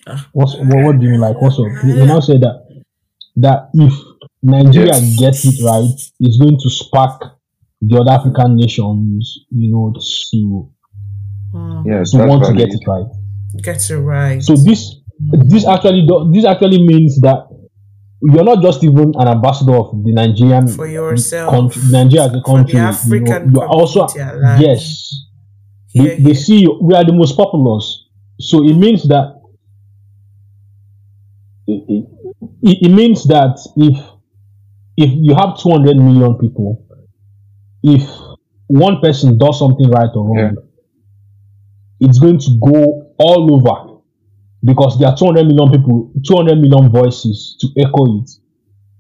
[0.06, 0.28] Ah.
[0.32, 1.20] what's what, what do you mean?
[1.20, 1.66] Like, what's up?
[1.82, 2.66] He, he now said that
[3.36, 3.92] that if
[4.42, 5.18] Nigeria Yes.
[5.18, 5.90] gets it right,
[6.20, 7.35] it's going to spark
[7.81, 10.73] the other African nations, you know, to
[11.55, 13.07] Mm, Yes, to that's want to get it right.
[13.62, 14.43] get it right.
[14.43, 14.97] So this
[15.48, 17.48] this actually do, this actually means that
[18.20, 22.40] you're not just even an ambassador of the Nigerian for yourself, country, Nigeria as a
[22.40, 22.73] for country.
[22.73, 25.12] the you know, African you're also community yes.
[25.89, 28.05] Here, They, they see you, we are the most populous.
[28.39, 29.40] So it means that
[31.66, 32.07] it,
[32.62, 33.97] it, it means that if
[34.98, 36.85] if you have 200 million people,
[37.86, 38.02] if
[38.66, 40.56] one person does something right or wrong,
[42.00, 44.02] it's going to go all over
[44.64, 48.28] because there are 200 million people, 200 million voices to echo it.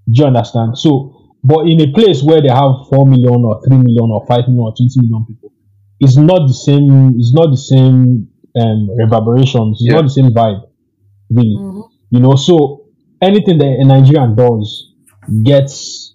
[0.08, 0.78] Do you understand?
[0.78, 4.48] So, but in a place where they have 4 million or 3 million or 5
[4.48, 5.52] million or 20 million people,
[5.98, 9.94] it's not the same, it's not the same um, reverberations, it's Yeah.
[9.94, 10.62] not the same vibe,
[11.30, 11.56] really.
[11.58, 11.82] Mhm.
[12.10, 12.82] You know, so
[13.20, 14.92] anything that a Nigerian does
[15.42, 16.05] gets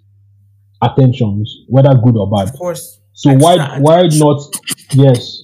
[0.81, 2.49] attentions, whether good or bad.
[2.49, 2.99] Of course.
[3.13, 4.19] So why Extra why attention.
[4.19, 4.41] not
[4.93, 5.43] yes?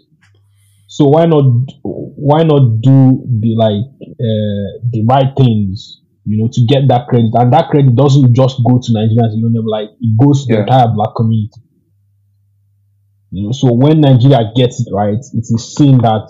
[0.88, 1.45] So why not
[1.84, 6.01] why not do the like uh, the right things?
[6.27, 7.31] you know, to get that credit.
[7.35, 10.59] And that credit doesn't just go to Nigerians, you know, like it goes to the
[10.59, 11.61] entire black community.
[13.31, 16.27] You know, so when Nigeria gets it right, it is seen that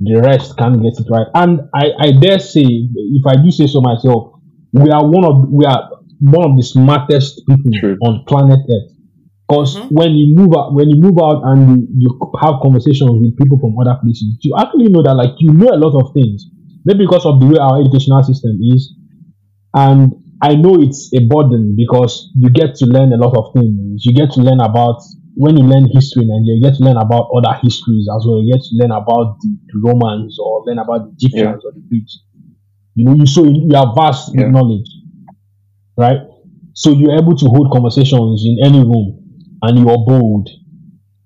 [0.00, 1.26] the rest can't get it right.
[1.34, 4.34] And I, I dare say, if I do say so myself,
[4.72, 7.96] we are one of we are one of the smartest people True.
[8.02, 8.92] on planet Earth.
[9.48, 9.88] Because Mhm.
[9.92, 13.58] when you move out, when you move out and you, you have conversations with people
[13.58, 16.50] from other places, you actually know that like you know a lot of things.
[16.84, 18.94] Maybe because of the way our educational system is,
[19.74, 20.12] and
[20.42, 24.04] I know it's a burden because you get to learn a lot of things.
[24.04, 25.00] You get to learn about
[25.34, 28.42] when you learn history in Nigeria, you get to learn about other histories as well.
[28.42, 31.80] You get to learn about the, the Romans or learn about the Egyptians or the
[31.88, 32.20] Greeks.
[32.94, 34.44] You know, you so you are vast Yeah.
[34.44, 34.88] with knowledge,
[35.96, 36.18] right?
[36.74, 39.22] So you're able to hold conversations in any room,
[39.62, 40.48] and you are bold.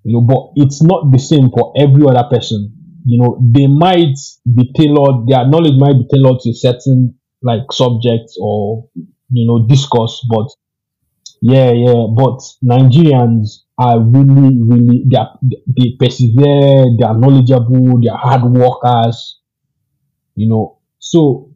[0.04, 2.74] You know, but it's not the same for every other person.
[3.04, 4.16] You know, they might
[4.46, 5.26] be tailored.
[5.28, 8.88] Their knowledge might be tailored to certain like subjects or
[9.30, 10.48] you know discourse, but
[11.42, 12.06] yeah, yeah.
[12.14, 16.86] But Nigerians are really, really they are, they persevere.
[16.98, 18.00] They are knowledgeable.
[18.02, 19.40] They are hard workers.
[20.34, 21.49] You know, so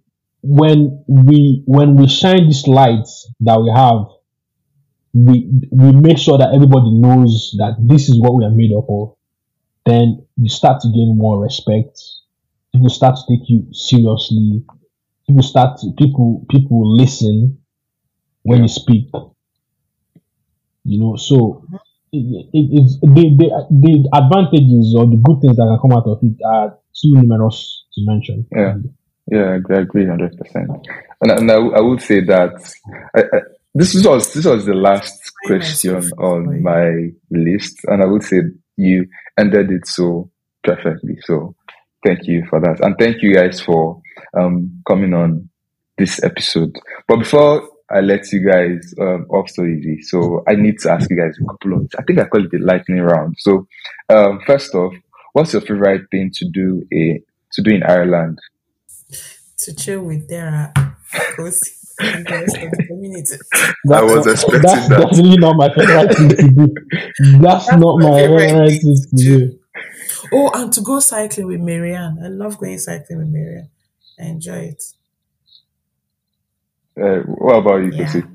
[0.47, 4.13] when we when we shine these lights that we have,
[5.15, 8.85] we we make sure that everybody knows that this is what we are made up
[8.91, 9.17] of.
[9.87, 11.99] Then you start to gain more respect.
[12.75, 14.65] People start to take you seriously.
[15.27, 17.59] People start to people people listen
[18.43, 19.09] when you speak.
[20.85, 21.65] You know, so
[22.13, 26.07] it, it, it's the, the the advantages or the good things that can come out
[26.07, 28.47] of it are too numerous to mention.
[28.53, 28.75] Yeah.
[29.31, 30.71] Yeah, I agree- hundred percent.
[31.23, 32.53] And and I, I would say that
[33.17, 33.41] I, I,
[33.75, 38.43] this was this was the last question on my list, and I would say
[38.77, 39.07] you
[39.39, 40.31] ended it so
[40.63, 41.17] perfectly.
[41.25, 41.55] So
[42.05, 44.01] thank you for that, and thank you guys for
[44.39, 45.49] um coming on
[45.97, 46.77] this episode.
[47.09, 51.09] But before I let you guys um off so easy, so I need to ask
[51.11, 53.37] you guys a couple of I think I call it the lightning round.
[53.39, 53.67] So
[54.11, 54.93] um first off,
[55.33, 57.23] what's your favorite thing to do a
[57.53, 58.39] to do in Ireland?
[59.59, 60.73] To chill with Dara,
[61.37, 61.71] Kosi,
[62.01, 63.37] and the rest of the community.
[63.93, 65.01] I was not- expecting that's that.
[65.01, 66.75] definitely not my favorite thing to do.
[67.41, 69.59] That's, That's not my my favorite favorite thing thing to to do.
[70.33, 72.19] Oh, and to go cycling with Marianne.
[72.23, 73.71] I love going cycling with Marianne.
[74.21, 74.83] I enjoy it.
[77.01, 78.07] Uh, what about you, Yeah.
[78.07, 78.29] Kosi?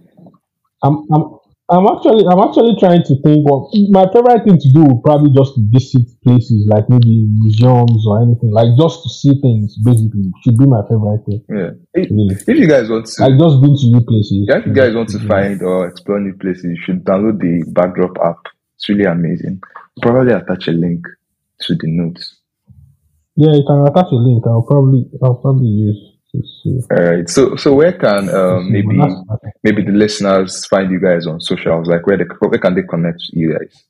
[0.84, 1.39] I'm, I'm,
[1.70, 5.30] I'm actually, I'm actually trying to think of my favorite thing to do would probably
[5.30, 9.78] just to visit places like maybe museums or anything, like just to see things.
[9.86, 11.46] Basically, should be my favorite thing.
[11.46, 11.78] Yeah.
[11.94, 14.50] If, Really, if you guys want to, like just being to new places.
[14.50, 15.28] yeah, if you guys want to mm-hmm.
[15.28, 18.50] find or explore new places, you should download the Backdrop app.
[18.76, 19.62] It's really amazing.
[20.02, 21.06] Probably attach a link
[21.70, 22.38] to the notes.
[23.36, 24.44] Yeah, you can attach a link.
[24.48, 26.09] I'll probably, I'll probably use.
[26.36, 27.28] All right.
[27.30, 29.50] So, so where can um, maybe But that's- okay.
[29.64, 31.88] maybe the listeners find you guys on socials?
[31.88, 33.84] Like where they, where can they connect to you guys?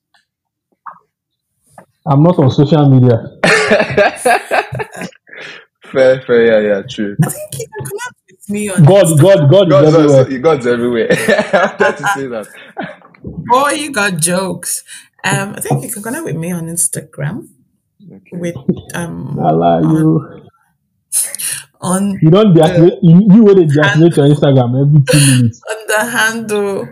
[2.05, 3.17] I'm not on social media.
[5.91, 7.15] Fair, fair, yeah, yeah, true.
[7.23, 10.17] I think you can connect with me on God, God, God God's, everywhere.
[10.19, 11.07] also, God's everywhere.
[11.11, 11.15] I
[11.79, 12.47] had to say that.
[13.51, 14.83] Oh, you got jokes.
[15.23, 17.47] Um, I think you can connect with me on Instagram
[18.05, 18.37] Okay.
[18.37, 18.55] with
[18.93, 20.47] um Allah, you,
[21.81, 22.99] on you don't deactivate.
[23.01, 25.61] You, you will deactivate your Instagram every two minutes.
[25.69, 26.87] on the handle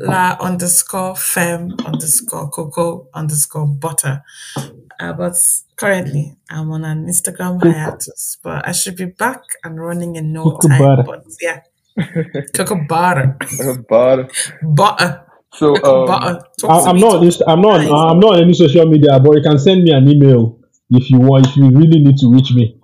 [0.00, 4.22] la underscore fem underscore cocoa underscore butter.
[4.98, 5.34] Uh, but
[5.76, 10.44] currently I'm on an Instagram hiatus, but I should be back and running in no
[10.44, 10.78] Cocoa time.
[10.78, 11.02] butter.
[11.02, 11.60] But yeah,
[12.54, 13.36] cocoa butter,
[13.88, 14.30] but
[14.62, 16.40] butter, so um, butter.
[16.40, 17.22] I, to I'm not.
[17.22, 17.80] talk I'm not.
[17.80, 20.58] I'm not on any social media, but you can send me an email
[20.90, 21.46] if you want.
[21.48, 22.75] If you really need to reach me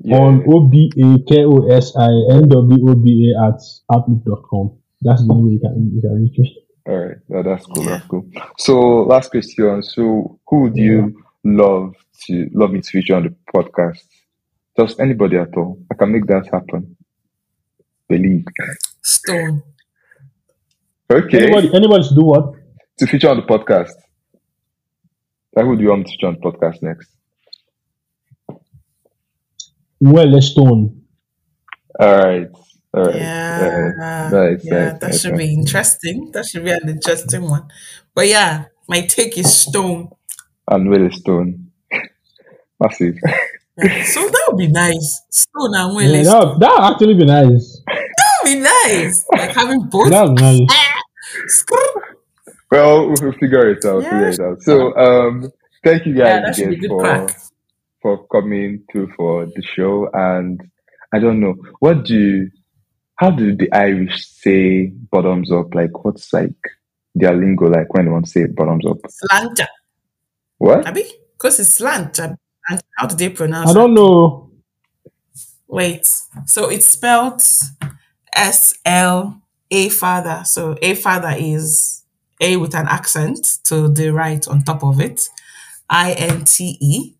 [0.00, 0.18] yeah.
[0.18, 3.60] on o b a k o s i n w o b a at
[3.94, 4.72] outlook.com.
[5.02, 6.56] That's the only way you can you can reach me.
[6.86, 7.84] All right, no, that's cool.
[7.84, 7.90] Yeah.
[7.90, 8.24] That's cool.
[8.58, 9.82] So, last question.
[9.82, 11.94] So, who would you love
[12.26, 14.00] to love me to feature on the podcast?
[14.78, 15.78] Just anybody at all.
[15.90, 16.96] I can make that happen.
[18.08, 18.44] Believe.
[19.02, 19.62] Stone.
[21.12, 22.54] Okay, Anybody, anybody to do what?
[22.98, 23.92] to feature on the podcast.
[25.56, 27.08] Like, who do you want me to feature on the podcast next?
[30.00, 31.02] Well, let's stone.
[31.98, 32.48] All right,
[32.94, 33.14] all right.
[33.16, 35.38] Yeah, Uh, nice, yeah, nice, that nice, should nice.
[35.46, 36.30] be interesting.
[36.32, 37.68] That should be an interesting one.
[38.14, 40.10] But yeah, my take is stone.
[40.68, 41.70] And Willie Stone.
[42.80, 43.16] Massive.
[43.76, 44.04] Yeah.
[44.04, 45.22] So that would be nice.
[45.30, 46.26] Stone and Yeah, Willis.
[46.28, 47.82] that that would actually be nice.
[47.86, 49.24] that would be nice.
[49.32, 50.10] Like having both.
[50.10, 51.64] That was nice.
[52.70, 54.02] Well, we'll figure it out.
[54.02, 54.10] Yeah.
[54.10, 54.62] Figure it out.
[54.62, 55.50] So, um,
[55.84, 57.36] thank you guys that should be again for crack.
[58.02, 60.08] For coming through for the show.
[60.12, 60.60] And
[61.12, 62.50] I don't know, what do you,
[63.16, 65.74] how do the Irish say bottoms up?
[65.74, 66.54] Like, what's like
[67.14, 68.96] their lingo like when they want to say bottoms up?
[69.02, 69.66] Slancha.
[70.56, 70.86] What?
[70.86, 71.04] Abi?
[71.32, 72.18] Because it's slant.
[72.20, 72.38] And
[72.96, 74.50] how do they pronounce I don't know.
[75.68, 76.08] Wait.
[76.46, 77.42] So it's spelled
[78.32, 80.44] S L A fada.
[80.46, 82.02] So A fada is
[82.40, 85.28] A with an accent to the right on top of it.
[85.88, 87.16] I N T E.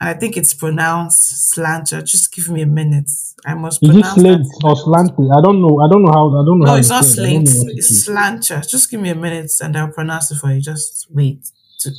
[0.00, 2.02] And I think it's pronounced slancha.
[2.04, 3.10] Just give me a minute.
[3.46, 4.60] I must Is it pronounce slate that.
[4.64, 5.24] or slanty?
[5.36, 5.78] I don't know.
[5.80, 6.28] I don't know how.
[6.28, 7.28] I don't know No, how it's to not say it.
[7.28, 7.54] I don't slate.
[7.56, 8.08] know what it It's is.
[8.08, 8.68] slancha.
[8.68, 10.60] Just give me a minute and I'll pronounce it for you.
[10.60, 11.40] Just wait.
[11.80, 11.90] To...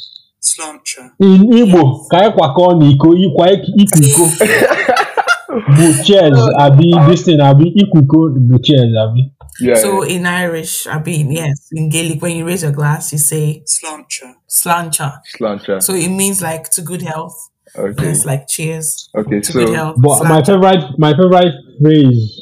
[0.41, 1.11] Slancha.
[1.19, 4.23] In Igbo, ka anyị kwakọọ n'iko, ịkwa ikwu iko
[5.77, 8.17] bụ chairs abi this thing abi ikwu iko
[8.49, 9.31] bụ chairs abi.
[9.59, 9.75] Yeah.
[9.81, 13.63] So in Irish, I mean, yes, in Gaelic, when you raise your glass, you say
[13.65, 14.33] slancha.
[14.49, 15.19] Slancha.
[15.39, 15.81] Slancha.
[15.81, 17.35] So it means like to good health.
[17.77, 18.09] Okay.
[18.09, 19.39] It's like cheers Okay.
[19.41, 19.95] to good So health.
[19.99, 22.41] But my favorite, my favorite phrase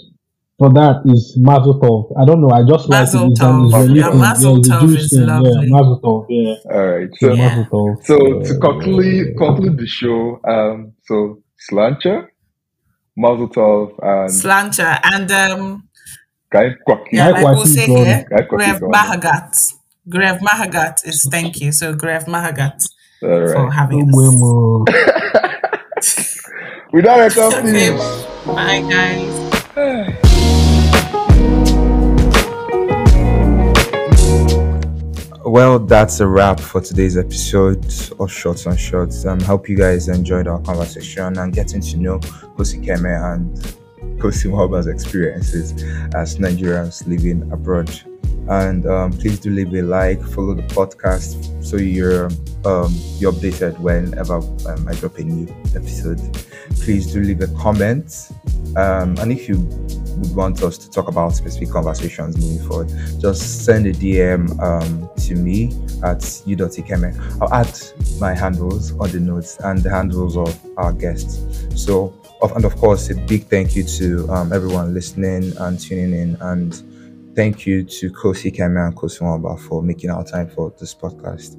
[0.59, 2.13] for that is Mazel Tov.
[2.21, 2.51] I don't know.
[2.51, 3.31] I just like Mazel it.
[3.31, 3.67] It's an tov.
[3.67, 4.09] Israeli Yeah.
[4.13, 5.25] Mazel yeah, tov is thing.
[5.25, 5.51] lovely.
[5.51, 6.25] Yeah, Mazel Tov.
[6.29, 7.09] Yeah, all right.
[7.19, 7.33] So yeah.
[7.33, 7.49] Yeah.
[7.49, 8.05] Mazel Tov.
[8.05, 8.15] so
[8.47, 12.27] to conclude conclude the show, um, so Slancha,
[13.17, 14.99] Mazel Tov, and Slancha.
[15.03, 15.87] And um,
[16.51, 17.07] Guy Kwaki.
[17.11, 18.79] yeah, like we'll Kwaki say here, Grev.
[18.81, 19.73] Mahagat.
[20.07, 21.71] Grev Mahagat is thank you.
[21.71, 22.77] So Grev Mahagat
[23.23, 23.73] All for right.
[23.73, 26.39] having Ogbe us.
[26.93, 27.61] We don't reckon, Okay.
[27.61, 28.25] please.
[28.45, 30.19] Bye, guys.
[35.45, 37.85] Well, that's a wrap for today's episode
[38.19, 39.25] of Shorts on Shots.
[39.25, 43.55] Um, hope you guys enjoyed our conversation and getting to know Kosi Ikeme and
[44.19, 45.73] Kosi Nwoba's experiences
[46.15, 47.89] as Nigerians living abroad.
[48.49, 52.29] And um, please do leave a like, follow the podcast so you're
[52.65, 56.19] um, you're updated whenever um, I drop a new episode.
[56.81, 58.29] Please do leave a comment,
[58.75, 59.57] um, and if you
[60.17, 65.09] would want us to talk about specific conversations moving forward, just send a DM um,
[65.17, 65.67] to me
[66.03, 67.41] at u.ikeme.
[67.41, 67.79] I'll add
[68.19, 71.65] my handles on the notes and the handles of our guests.
[71.75, 72.13] So,
[72.55, 76.37] and of course, a big thank you to um, everyone listening and tuning in.
[76.41, 76.73] And
[77.35, 81.57] thank you to Kosi Ikeme and Kosi Nwoba for making our time for this podcast.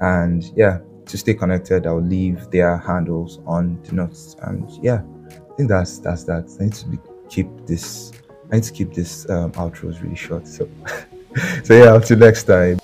[0.00, 4.36] And yeah, to stay connected, I'll leave their handles on the notes.
[4.42, 6.48] And yeah, I think that's that's that.
[6.60, 8.12] I need to be, keep this.
[8.50, 10.46] I need to keep this um, outros really short.
[10.46, 10.68] So,
[11.64, 12.78] so yeah, until next time.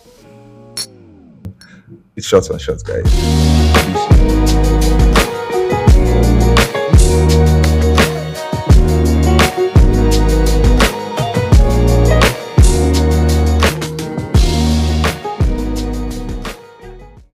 [2.16, 3.05] It's short and short, guys.